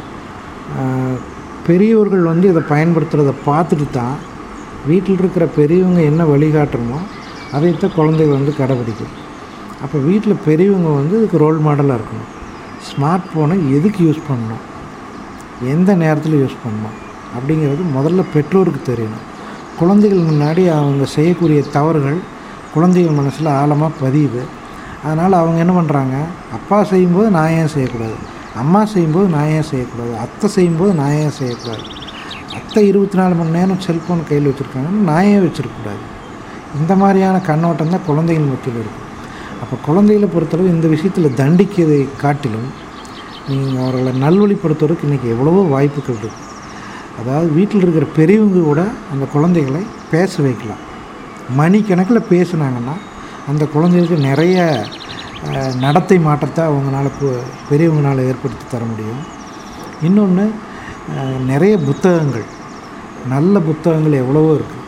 பெரியோர்கள் 1.67 1.67
பெரியவர்கள் 1.69 2.31
வந்து 2.33 2.47
இதை 2.53 2.63
பயன்படுத்துகிறத 2.73 3.33
பார்த்துட்டு 3.49 3.87
தான் 4.01 4.17
வீட்டில் 4.89 5.21
இருக்கிற 5.23 5.45
பெரியவங்க 5.59 6.01
என்ன 6.11 6.23
வழிகாட்டுறமோ 6.33 6.99
அதைத்தான் 7.57 7.97
குழந்தைகள் 7.99 8.39
வந்து 8.39 8.53
கடைபிடிக்கும் 8.61 9.15
அப்போ 9.85 9.97
வீட்டில் 10.09 10.43
பெரியவங்க 10.47 10.91
வந்து 10.99 11.15
இதுக்கு 11.19 11.39
ரோல் 11.45 11.59
மாடலாக 11.67 11.97
இருக்கணும். 11.99 12.29
ஸ்மார்ட் 12.89 13.27
ஃபோனை 13.31 13.57
எதுக்கு 13.77 14.01
யூஸ் 14.07 14.21
பண்ணணும்? 14.29 14.63
எந்த 15.73 15.91
நேரத்தில் 16.03 16.37
யூஸ் 16.43 16.63
பண்ணணும்? 16.63 16.97
அப்படிங்கிறது 17.37 17.83
முதல்ல 17.97 18.25
பெற்றோருக்கு 18.35 18.81
தெரியணும். 18.91 19.25
குழந்தைகள் 19.81 20.29
முன்னாடி 20.31 20.63
அவங்க 20.79 21.05
செய்யக்கூடிய 21.17 21.61
தவறுகள் 21.77 22.19
குழந்தைகள் 22.75 23.19
மனசில் 23.21 23.51
ஆழமாக 23.59 23.93
பதியுது. 24.05 24.43
அதனால் 25.05 25.41
அவங்க 25.43 25.59
என்ன 25.65 25.75
பண்ணுறாங்க 25.79 26.17
அப்பா 26.57 26.79
செய்யும்போது 26.93 27.29
நான் 27.37 27.55
ஏன் 27.61 27.73
செய்யக்கூடாது? 27.75 28.17
அம்மா 28.63 28.81
செய்யும்போது 28.95 29.29
நான் 29.37 29.53
ஏன் 29.57 29.69
செய்யக்கூடாது? 29.73 30.13
அத்தை 30.25 30.49
செய்யும்போது 30.57 30.93
நான் 31.01 31.17
ஏன் 31.25 31.37
செய்யக்கூடாது? 31.41 31.85
மற்ற 32.77 32.89
இருபத்தி 32.93 33.17
நாலு 33.19 33.35
மணி 33.37 33.55
நேரம் 33.57 33.79
செல்ஃபோன் 33.85 34.25
கையில் 34.29 34.47
வச்சுருக்காங்கன்னு 34.49 35.05
நான் 35.11 35.27
ஏன் 35.29 35.45
வச்சுருக்கக்கூடாது. 35.45 36.03
இந்த 36.79 36.93
மாதிரியான 37.03 37.37
கண்ணோட்டம் 37.47 37.93
தான் 37.93 38.03
குழந்தைகள் 38.09 38.51
மத்தியில் 38.51 38.81
இருக்குது 38.81 39.07
அப்போ 39.63 39.77
குழந்தைகளை 39.87 40.29
பொறுத்தளவு 40.35 40.73
இந்த 40.73 40.87
விஷயத்தில் 40.95 41.29
தண்டிக்கிறதை 41.39 42.01
காட்டிலும் 42.23 42.67
நீங்கள் 43.47 43.81
அவர்களை 43.85 44.13
நல்வழிப்படுத்துவதற்கு 44.25 45.07
இன்றைக்கி 45.09 45.29
எவ்வளவோ 45.35 45.63
வாய்ப்புகள் 45.71 46.19
இருக்குது 46.21 46.43
அதாவது 47.21 47.49
வீட்டில் 47.59 47.85
இருக்கிற 47.85 48.09
பெரியவங்க 48.19 48.65
கூட 48.69 48.85
அந்த 49.15 49.29
குழந்தைகளை 49.37 49.83
பேச 50.13 50.43
வைக்கலாம். 50.47 50.83
மணிக்கணக்கில் 51.61 52.29
பேசுனாங்கன்னா 52.33 52.97
அந்த 53.53 53.67
குழந்தைகளுக்கு 53.77 54.19
நிறைய 54.31 54.67
நடத்தை 55.87 56.19
மாற்றத்தை 56.29 56.65
அவங்களால 56.73 57.15
பெரியவங்களால் 57.23 57.41
பெரியவங்களால 57.71 58.29
ஏற்படுத்தி 58.33 58.69
தர 58.75 58.85
முடியும். 58.93 59.25
இன்னொன்று 60.09 60.47
நிறைய 61.53 61.75
புத்தகங்கள் 61.89 62.47
நல்ல 63.35 63.59
புத்தகங்கள் 63.69 64.21
எவ்வளவோ 64.23 64.51
இருக்குது 64.59 64.85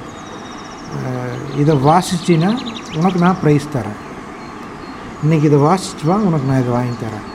இதை 1.63 1.75
வாசிச்சின்னா 1.89 2.51
உனக்கு 2.99 3.19
நான் 3.25 3.41
ப்ரைஸ் 3.43 3.67
தரேன். 3.77 3.99
இன்றைக்கி 5.23 5.47
இதை 5.51 5.59
வாசிச்சு 5.69 6.05
வா 6.09 6.17
உனக்கு 6.29 6.49
நான் 6.51 6.63
இதை 6.63 6.73
வாங்கி 6.77 6.97
தரேன். 7.05 7.27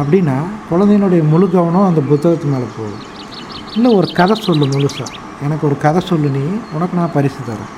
அப்படின்னா 0.00 0.36
குழந்தையினுடைய 0.70 1.22
முழு 1.32 1.46
கவனம் 1.54 1.88
அந்த 1.90 2.02
புத்தகத்து 2.10 2.52
மேலே 2.52 2.68
போகும். 2.76 3.02
இல்லை 3.76 3.90
ஒரு 3.98 4.08
கதை 4.18 4.36
சொல்லு 4.46 4.66
முழுசாக 4.74 5.14
எனக்கு 5.46 5.64
ஒரு 5.68 5.76
கதை 5.84 6.00
சொல்லு 6.10 6.28
நீ 6.36 6.44
உனக்கு 6.74 6.94
நான் 7.00 7.14
பரிசு 7.16 7.40
தரேன். 7.48 7.72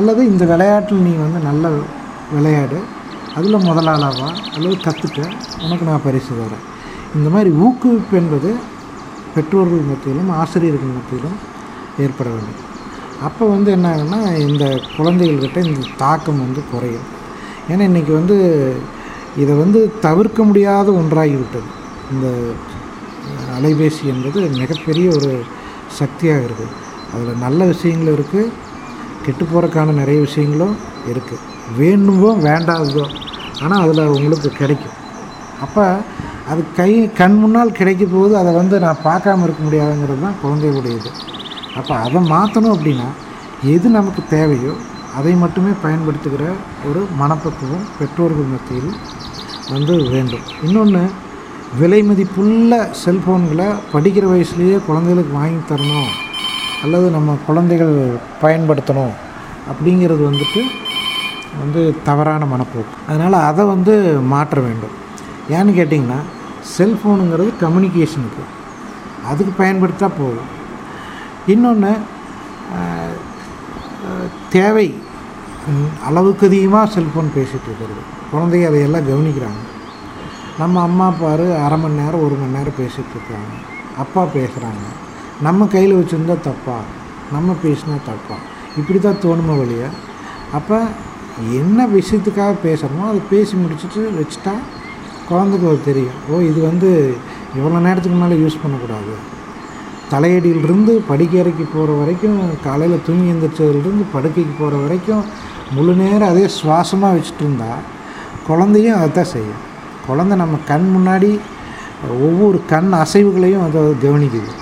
அல்லது 0.00 0.20
இந்த 0.32 0.44
விளையாட்டில் 0.52 1.04
நீ 1.06 1.12
வந்து 1.24 1.40
நல்ல 1.48 1.70
விளையாடு. 2.34 2.78
அதில் 3.38 3.66
முதலாளாவா 3.68 4.28
அல்லது 4.56 4.76
கற்றுக்க 4.86 5.20
உனக்கு 5.64 5.84
நான் 5.90 6.04
பரிசு 6.08 6.32
தரேன். 6.42 6.64
இந்த 7.16 7.28
மாதிரி 7.34 7.50
ஊக்குவிப்பு 7.64 8.14
என்பது 8.22 8.50
பெற்றோர்கள் 9.34 9.88
மத்தியிலும் 9.90 10.30
ஆசிரியர்கள் 10.40 10.96
மத்தியிலும் 10.98 11.38
ஏற்பட 12.04 12.28
வேண்டும். 12.34 12.60
அப்போ 13.26 13.44
வந்து 13.54 13.70
என்ன 13.76 13.88
ஆகுன்னா 13.94 14.20
இந்த 14.48 14.64
குழந்தைகள்கிட்ட 14.96 15.58
இந்த 15.68 15.82
தாக்கம் 16.02 16.42
வந்து 16.44 16.60
குறையும். 16.72 17.08
ஏன்னா 17.70 17.82
இன்றைக்கி 17.90 18.12
வந்து 18.20 18.36
இதை 19.42 19.52
வந்து 19.62 19.80
தவிர்க்க 20.06 20.42
முடியாத 20.48 20.88
ஒன்றாகிவிட்டது. 21.00 21.68
இந்த 22.12 22.26
அலைபேசி 23.58 24.04
என்பது 24.14 24.40
மிகப்பெரிய 24.62 25.06
ஒரு 25.18 25.30
சக்தியாக 26.00 26.46
இருக்குது. 26.46 26.74
அதில் 27.12 27.42
நல்ல 27.44 27.60
விஷயங்களும் 27.72 28.16
இருக்குது 28.18 28.52
கெட்டு 29.24 29.44
போகிறக்கான 29.44 29.94
நிறைய 30.02 30.18
விஷயங்களும் 30.28 30.74
இருக்குது 31.10 31.44
வேணுமோ 31.78 32.30
வேண்டாததோ 32.48 33.04
ஆனால் 33.64 33.82
அதில் 33.84 34.14
உங்களுக்கு 34.16 34.50
கிடைக்கும். 34.60 34.96
அப்போ 35.64 35.84
அது 36.50 36.60
கை 36.78 36.92
கண் 37.20 37.36
முன்னால் 37.42 37.76
கிடைக்க 37.78 38.04
போது 38.12 38.32
அதை 38.40 38.52
வந்து 38.60 38.76
நான் 38.84 39.04
பார்க்காம 39.08 39.44
இருக்க 39.46 39.60
முடியாதுங்கிறது 39.66 40.24
தான் 40.26 40.40
குழந்தைகளுடைய 40.42 40.94
இது 41.00 41.10
அப்போ 41.80 41.92
அதை 42.06 42.20
மாற்றணும் 42.34 42.74
அப்படின்னா 42.76 43.08
எது 43.74 43.88
நமக்கு 43.98 44.22
தேவையோ 44.36 44.72
அதை 45.18 45.32
மட்டுமே 45.42 45.72
பயன்படுத்துகிற 45.82 46.44
ஒரு 46.88 47.00
மனப்பக்குவம் 47.20 47.84
பெற்றோர்கள் 47.98 48.52
மத்தியில் 48.52 48.92
வந்து 49.72 49.94
வேண்டும். 50.12 50.44
இன்னொன்று 50.66 51.02
விலை 51.80 52.00
மதிப்புள்ள 52.08 52.78
செல்ஃபோன்களை 53.02 53.66
படிக்கிற 53.92 54.24
வயசுலேயே 54.32 54.78
குழந்தைகளுக்கு 54.88 55.32
வாங்கி 55.40 55.60
தரணும். 55.70 56.10
அல்லது 56.84 57.06
நம்ம 57.16 57.36
குழந்தைகள் 57.48 57.94
பயன்படுத்தணும் 58.42 59.14
அப்படிங்கிறது 59.72 60.22
வந்துட்டு 60.30 60.62
வந்து 61.62 61.80
தவறான 62.08 62.46
மனப்போக்கு. 62.52 62.96
அதனால் 63.10 63.38
அதை 63.50 63.64
வந்து 63.74 63.94
மாற்ற 64.32 64.56
வேண்டும். 64.66 64.96
ஏன்னு 65.56 65.72
கேட்டிங்கன்னா 65.78 66.20
செல்ஃபோனுங்கிறது 66.76 67.52
கம்யூனிகேஷனுக்கு 67.62 68.44
அதுக்கு 69.30 69.52
பயன்படுத்தா 69.62 70.08
போதும். 70.20 70.50
இன்னொன்று 71.52 71.92
தேவை. 74.56 74.86
அளவுக்கு 76.08 76.44
அதிகமாக 76.50 76.92
செல்ஃபோன் 76.94 77.28
பேசிகிட்டு 77.36 77.68
இருக்கிறது. 77.70 78.02
குழந்தைங்க 78.30 78.68
அதையெல்லாம் 78.70 79.08
கவனிக்கிறாங்க. 79.10 79.60
நம்ம 80.60 80.80
அம்மா 80.88 81.06
பாரு 81.20 81.46
அரை 81.64 81.76
மணி 81.82 82.00
நேரம் 82.00 82.24
ஒரு 82.26 82.34
மணி 82.40 82.56
நேரம் 82.58 82.78
பேசிகிட்டு 82.80 83.14
இருக்காங்க 83.16 83.52
அப்பா 84.02 84.22
பேசுகிறாங்க 84.36 84.84
நம்ம 85.46 85.66
கையில் 85.74 85.98
வச்சுருந்தா 85.98 86.36
தப்பா? 86.48 86.78
நம்ம 87.34 87.54
பேசினா 87.64 87.96
தப்பா? 88.10 88.36
இப்படி 88.80 88.98
தான் 88.98 89.22
தோணுமோ 89.24 89.54
வழியா 89.60 89.88
அப்போ 90.58 90.78
என்ன 91.60 91.86
விஷயத்துக்காக 91.96 92.54
பேசுகிறோமோ 92.66 93.04
அதை 93.10 93.20
பேசி 93.34 93.54
முடிச்சுட்டு 93.62 94.02
வச்சுட்டா 94.20 94.54
குழந்தைக்கு 95.32 95.68
அது 95.72 95.80
தெரியும். 95.90 96.18
ஓ 96.30 96.40
இது 96.50 96.60
வந்து 96.70 96.90
இவ்வளோ 97.58 97.80
நேரத்துக்கு 97.86 98.18
மேலே 98.22 98.36
யூஸ் 98.42 98.62
பண்ணக்கூடாது. 98.62 99.14
தலையடியிலிருந்து 100.12 100.92
படுக்கையறைக்கு 101.10 101.64
போகிற 101.74 101.92
வரைக்கும் 102.00 102.38
காலையில் 102.66 103.04
தூங்கி 103.06 103.30
எழுந்திரிச்சதுலேருந்து 103.32 104.06
படுக்கைக்கு 104.14 104.54
போகிற 104.60 104.80
வரைக்கும் 104.84 105.22
முழு 105.76 105.92
நேரம் 106.00 106.30
அதே 106.32 106.44
சுவாசமாக 106.56 107.14
வச்சுட்டு 107.16 107.44
இருந்தால் 107.44 107.84
குழந்தையும் 108.48 108.96
அதை 108.98 109.08
தான் 109.18 109.30
செய்யும். 109.34 109.60
குழந்தை 110.08 110.34
நம்ம 110.42 110.58
கண் 110.70 110.86
முன்னாடி 110.94 111.30
ஒவ்வொரு 112.26 112.58
கண் 112.72 112.90
அசைவுகளையும் 113.02 113.64
அதை 113.66 113.80
கவனிக்குது. 114.04 114.52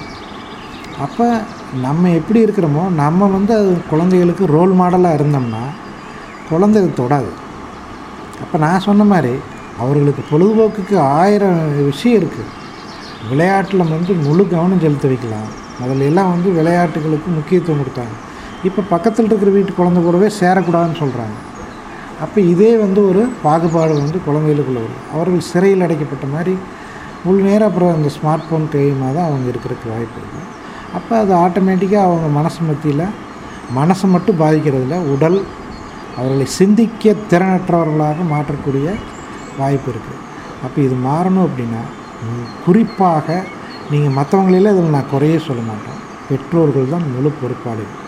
அப்போ 1.04 1.26
நம்ம 1.86 2.10
எப்படி 2.18 2.40
இருக்கிறோமோ 2.46 2.84
நம்ம 3.02 3.28
வந்து 3.36 3.52
அது 3.60 3.70
குழந்தைகளுக்கு 3.92 4.44
ரோல் 4.56 4.72
மாடலாக 4.80 5.18
இருந்தோம்னா 5.18 5.64
குழந்தை 6.50 6.80
தொடாது. 7.00 7.30
அப்போ 8.44 8.56
நான் 8.64 8.84
சொன்ன 8.88 9.06
மாதிரி 9.12 9.34
அவர்களுக்கு 9.82 10.22
பொழுதுபோக்குக்கு 10.30 10.96
ஆயிரம் 11.20 11.60
விஷயம் 11.90 12.18
இருக்குது 12.20 12.48
விளையாட்டில் 13.30 13.90
வந்து 13.94 14.12
முழு 14.26 14.42
கவனம் 14.52 14.82
செலுத்த 14.84 15.06
வைக்கலாம். 15.12 15.48
அதில் 15.82 16.04
எல்லாம் 16.08 16.32
வந்து 16.34 16.48
விளையாட்டுகளுக்கு 16.58 17.28
முக்கியத்துவம் 17.38 17.80
கொடுத்தாங்க. 17.82 18.14
இப்போ 18.68 18.80
பக்கத்தில் 18.92 19.28
இருக்கிற 19.28 19.50
வீட்டு 19.56 19.72
குழந்தை 19.78 20.00
கூடவே 20.06 20.28
சேரக்கூடாதுன்னு 20.40 21.00
சொல்கிறாங்க 21.02 21.36
அப்போ 22.24 22.38
இதே 22.52 22.72
வந்து 22.84 23.00
ஒரு 23.10 23.22
பாகுபாடு 23.44 23.92
வந்து 24.00 24.18
குழந்தைகளுக்குள்ள 24.26 24.80
வரும். 24.86 25.04
அவர்கள் 25.14 25.48
சிறையில் 25.50 25.84
அடைக்கப்பட்ட 25.86 26.26
மாதிரி 26.34 26.54
முழு 27.24 27.40
நேரம் 27.46 27.68
அப்புறம் 27.68 27.94
அந்த 27.96 28.08
ஸ்மார்ட் 28.16 28.46
ஃபோன் 28.48 28.66
கையுமாக 28.74 29.12
தான் 29.16 29.28
அவங்க 29.28 29.46
இருக்கிறதுக்கு 29.52 29.88
வாய்ப்பு 29.92 30.18
இருக்குது 30.20 30.46
அப்போ 30.98 31.14
அது 31.22 31.32
ஆட்டோமேட்டிக்காக 31.44 32.08
அவங்க 32.10 32.28
மனசு 32.38 32.60
மத்தியில் 32.68 33.06
மனசை 33.78 34.06
மட்டும் 34.14 34.38
பாதிக்கிறதில்ல 34.42 34.96
உடல் 35.14 35.38
அவர்களை 36.18 36.46
சிந்திக்க 36.58 37.14
திறனற்றவர்களாக 37.32 38.24
மாற்றக்கூடிய 38.32 38.86
வாய்ப்பு 39.58 39.88
இருக்குது 39.92 40.20
அப்போ 40.64 40.78
இது 40.86 40.96
மாறணும் 41.08 41.46
அப்படின்னா 41.48 41.82
குறிப்பாக 42.64 43.26
நீங்கள் 43.92 44.16
மற்றவங்களெல்லாம் 44.18 44.74
இதில் 44.76 44.96
நான் 44.96 45.12
குறையே 45.12 45.38
சொல்ல 45.46 45.62
மாட்டேன். 45.70 46.00
பெற்றோர்கள் 46.28 46.92
தான் 46.94 47.06
முழு 47.14 47.30
பொறுப்பாளிகள் 47.40 47.98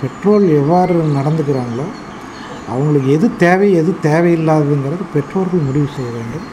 பெற்றோர் 0.00 0.44
எவ்வாறு 0.60 0.94
நடந்துக்கிறாங்களோ 1.18 1.86
அவங்களுக்கு 2.72 3.08
எது 3.16 3.26
தேவை 3.44 3.68
எது 3.80 3.92
தேவையில்லாததுங்கிறது 4.08 5.04
பெற்றோர்கள் 5.14 5.66
முடிவு 5.68 5.88
செய்ய 5.96 6.10
வேண்டும். 6.16 6.46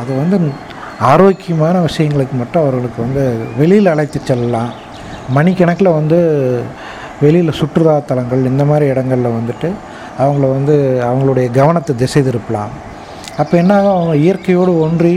அதை 0.00 0.12
வந்து 0.22 0.36
ஆரோக்கியமான 1.12 1.76
விஷயங்களுக்கு 1.86 2.34
மட்டும் 2.40 2.62
அவர்களுக்கு 2.64 2.98
வந்து 3.06 3.22
வெளியில் 3.60 3.92
அழைத்து 3.92 4.18
செல்லலாம். 4.30 4.70
மணிக்கணக்கில் 5.36 5.96
வந்து 6.00 6.18
வெளியில் 7.24 7.58
சுற்றுலா 7.60 7.94
தலங்கள் 8.10 8.48
இந்த 8.50 8.64
மாதிரி 8.70 8.86
இடங்களில் 8.92 9.36
வந்துட்டு 9.38 9.68
அவங்கள 10.22 10.46
வந்து 10.56 10.74
அவங்களுடைய 11.08 11.46
கவனத்தை 11.58 11.92
திசை 12.02 12.20
திருப்பலாம். 12.28 12.72
அப்போ 13.38 13.54
என்ன 13.62 13.72
ஆகும் 13.78 13.96
அவங்க 13.96 14.16
இயற்கையோடு 14.24 14.72
ஒன்றி 14.86 15.14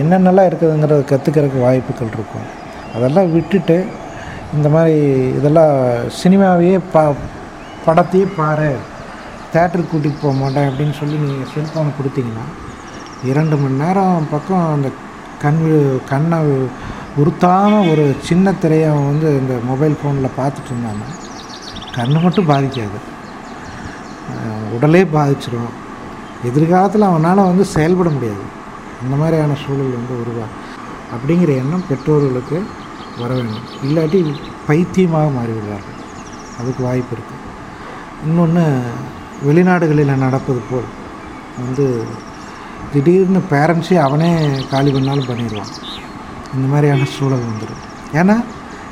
என்னென்னலாம் 0.00 0.48
இருக்குதுங்கிறத 0.50 1.02
கற்றுக்கிறதுக்கு 1.10 1.66
வாய்ப்புகள் 1.66 2.14
இருக்கும். 2.16 2.48
அதெல்லாம் 2.94 3.32
விட்டுட்டு 3.32 3.76
இந்த 4.56 4.68
மாதிரி 4.68 4.96
இதெல்லாம் 5.38 5.74
சினிமாவையே 6.22 6.78
பா 6.94 7.02
படத்தையே 7.86 8.26
பாரு. 8.38 8.72
தேட்டருக்கு 9.54 9.92
கூட்டிகிட்டு 9.92 10.22
போக 10.22 10.34
மாட்டேன் 10.40 10.68
அப்படின்னு 10.68 10.94
சொல்லி 10.98 11.16
நீங்கள் 11.24 11.50
செல்ஃபோனை 11.54 11.90
கொடுத்தீங்கன்னா 11.98 12.44
இரண்டு 13.30 13.56
மணி 13.62 13.80
நேரம் 13.82 14.28
பக்கம் 14.30 14.66
அந்த 14.74 14.88
கண் 15.42 15.60
கண்ணை 16.10 16.38
உறுத்தான 17.20 17.72
ஒரு 17.90 18.04
சின்ன 18.28 18.52
திரையை 18.62 18.86
அவன் 18.90 19.10
வந்து 19.10 19.28
இந்த 19.40 19.54
மொபைல் 19.70 19.96
ஃபோனில் 20.00 20.36
பார்த்துட்டு 20.38 20.70
இருந்தாங்க 20.72 21.06
கண்ணு 21.96 22.18
மட்டும் 22.24 22.50
பாதிக்காது. 22.52 22.98
உடலே 24.76 25.02
பாதிச்சிடும் 25.16 25.72
எதிர்காலத்தில் 26.48 27.10
அவனால் 27.10 27.48
வந்து 27.50 27.64
செயல்பட 27.74 28.08
முடியாது. 28.16 28.44
அந்த 29.02 29.14
மாதிரியான 29.20 29.56
சூழல் 29.64 29.96
வந்து 29.98 30.14
உருவாகும் 30.22 30.58
அப்படிங்கிற 31.14 31.50
எண்ணம் 31.62 31.86
பெற்றோர்களுக்கு 31.88 32.58
வர 33.20 33.30
வேண்டும். 33.38 33.66
இல்லாட்டி 33.86 34.20
பைத்தியமாக 34.68 35.30
மாறிவிடுவார்கள். 35.38 35.98
அதுக்கு 36.60 36.82
வாய்ப்பு 36.88 37.14
இருக்குது 37.16 37.40
இன்னொன்று 38.26 38.64
வெளிநாடுகளில் 39.46 40.20
நடப்பது 40.24 40.60
போல். 40.70 40.88
வந்து 41.66 41.86
திடீர்னு 42.92 43.40
பேரண்ட்ஸே 43.50 43.96
அவனே 44.06 44.32
காலி 44.70 44.90
பண்ணாலும் 44.90 45.28
பண்ணிடுவான். 45.30 45.72
இந்த 46.56 46.66
மாதிரியான 46.72 47.08
சூழல் 47.16 47.48
வந்துடும் 47.48 47.82
ஏன்னா 48.20 48.36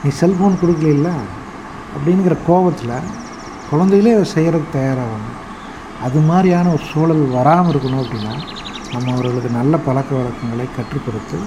நீ 0.03 0.11
செல்ஃபோன் 0.21 0.61
கொடுக்கல 0.63 1.11
அப்படிங்கிற 1.97 2.35
கோபத்தில் 2.47 2.97
குழந்தைகளே 3.71 4.13
செய்கிறதுக்கு 4.35 4.77
தயாராகணும் 4.79 5.37
அது 6.07 6.19
மாதிரியான 6.29 6.71
ஒரு 6.77 6.85
சூழல் 6.93 7.25
வராமல் 7.37 7.71
இருக்கணும் 7.73 8.03
அப்படின்னா 8.03 8.35
நம்ம 8.93 9.07
அவர்களுக்கு 9.15 9.51
நல்ல 9.59 9.75
பழக்க 9.87 10.11
வழக்கங்களை 10.19 10.67
கற்றுக் 10.77 11.05
கொடுத்து 11.07 11.39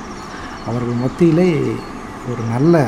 அவர்கள் 0.70 1.02
மத்தியிலே 1.04 1.48
ஒரு 2.32 2.44
நல்ல 2.54 2.84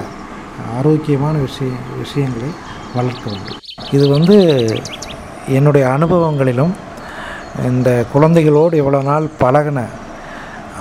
ஆரோக்கியமான 0.77 1.35
விஷய 1.45 1.71
விஷயங்களை 2.01 2.49
வளர்க்க 2.97 3.25
வேண்டும். 3.31 3.57
இது 3.95 4.05
வந்து 4.15 4.35
என்னுடைய 5.57 5.85
அனுபவங்களிலும் 5.95 6.73
இந்த 7.69 7.89
குழந்தைகளோடு 8.13 8.75
இவ்வளோ 8.81 9.01
நாள் 9.09 9.25
பழகின 9.41 9.81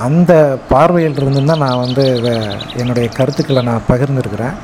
அந்த 0.06 0.32
பார்வையில் 0.70 1.18
இருந்து 1.20 1.42
தான் 1.50 1.64
நான் 1.64 1.82
வந்து 1.84 2.04
இதை 2.18 2.32
என்னுடைய 2.82 3.06
கருத்துக்களை 3.18 3.62
நான் 3.70 3.88
பகிர்ந்திருக்கிறேன். 3.90 4.56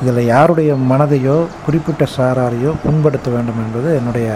இதில் 0.00 0.30
யாருடைய 0.32 0.70
மனதையோ 0.90 1.36
குறிப்பிட்ட 1.66 2.04
சாராரையோ 2.16 2.72
புண்படுத்த 2.82 3.28
வேண்டும் 3.34 3.60
என்பது 3.64 3.88
என்னுடைய 4.00 4.28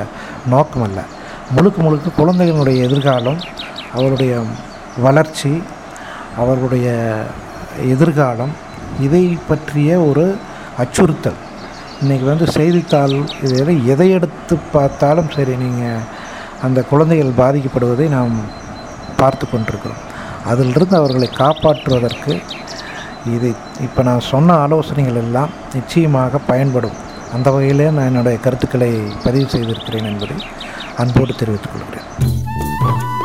நோக்கம் 0.53 0.85
அல்ல 0.87 1.01
முழுக்க 1.55 1.79
முழுக்க 1.83 2.09
குழந்தைகளுடைய 2.17 2.79
எதிர்காலம் 2.87 3.39
அவருடைய 3.95 4.33
வளர்ச்சி 5.07 5.53
அவர்களுடைய 6.37 6.89
எதிர்காலம் 7.95 8.53
இதை 9.07 9.23
பற்றிய 9.49 9.91
ஒரு 10.09 10.25
அச்சுறுத்தல். 10.83 11.39
இன்றைக்கி 12.03 12.27
வந்து 12.31 12.47
செய்தித்தாள் 12.59 13.17
இதில் 13.47 13.73
எதை 13.93 14.09
எடுத்து 14.17 14.55
பார்த்தாலும் 14.77 15.33
சரி 15.37 15.57
நீங்கள் 15.65 16.07
அந்த 16.67 16.81
குழந்தைகள் 16.93 17.39
பாதிக்கப்படுவதை 17.43 18.07
நாம் 18.17 18.35
பார்த்து 19.21 19.45
கொண்டிருக்கிறோம். 19.51 20.03
அதிலிருந்து 20.51 20.97
அவர்களை 21.01 21.29
காப்பாற்றுவதற்கு 21.43 22.35
இது 23.35 23.49
இப்போ 23.87 24.01
நான் 24.03 24.29
சொன்ன 24.33 24.55
ஆலோசனைகள் 24.65 25.23
எல்லாம் 25.25 25.51
நிச்சயமாக 25.75 26.39
பயன்படும். 26.53 26.99
அந்த 27.35 27.49
வகையிலே 27.55 27.91
நான் 27.97 28.11
என்னுடைய 28.11 28.39
கருத்துக்களை 28.45 28.93
பதிவு 29.25 29.49
செய்திருக்கிறேன் 29.55 30.09
என்பதை. 30.13 30.37
அன்போடு 31.01 31.35
தெரிவித்துக் 31.41 31.75
கொள்கிறேன். 31.75 32.09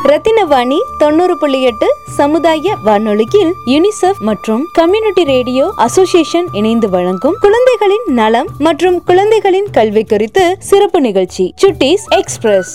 ரத்தினவாணி 0.09 0.77
தொண்ணூறு 0.97 1.35
புள்ளி 1.37 1.59
எட்டு 1.61 1.87
சமுதாய 2.17 2.75
வானொலியில் 2.83 3.51
யுனிசெஃப் 3.73 4.19
மற்றும் 4.29 4.63
கம்யூனிட்டி 4.73 5.23
ரேடியோ 5.23 5.65
அசோசியேஷன் 5.85 6.47
இணைந்து 6.51 6.89
வழங்கும் 6.89 7.37
குழந்தைகளின் 7.45 8.05
நலம் 8.19 8.49
மற்றும் 8.67 8.97
குழந்தைகளின் 9.03 9.69
கல்வி 9.77 10.03
குறித்து 10.03 10.45
சிறப்பு 10.69 11.01
நிகழ்ச்சி 11.01 11.45
சுட்டிஸ் 11.61 12.05
எக்ஸ்பிரஸ். 12.19 12.73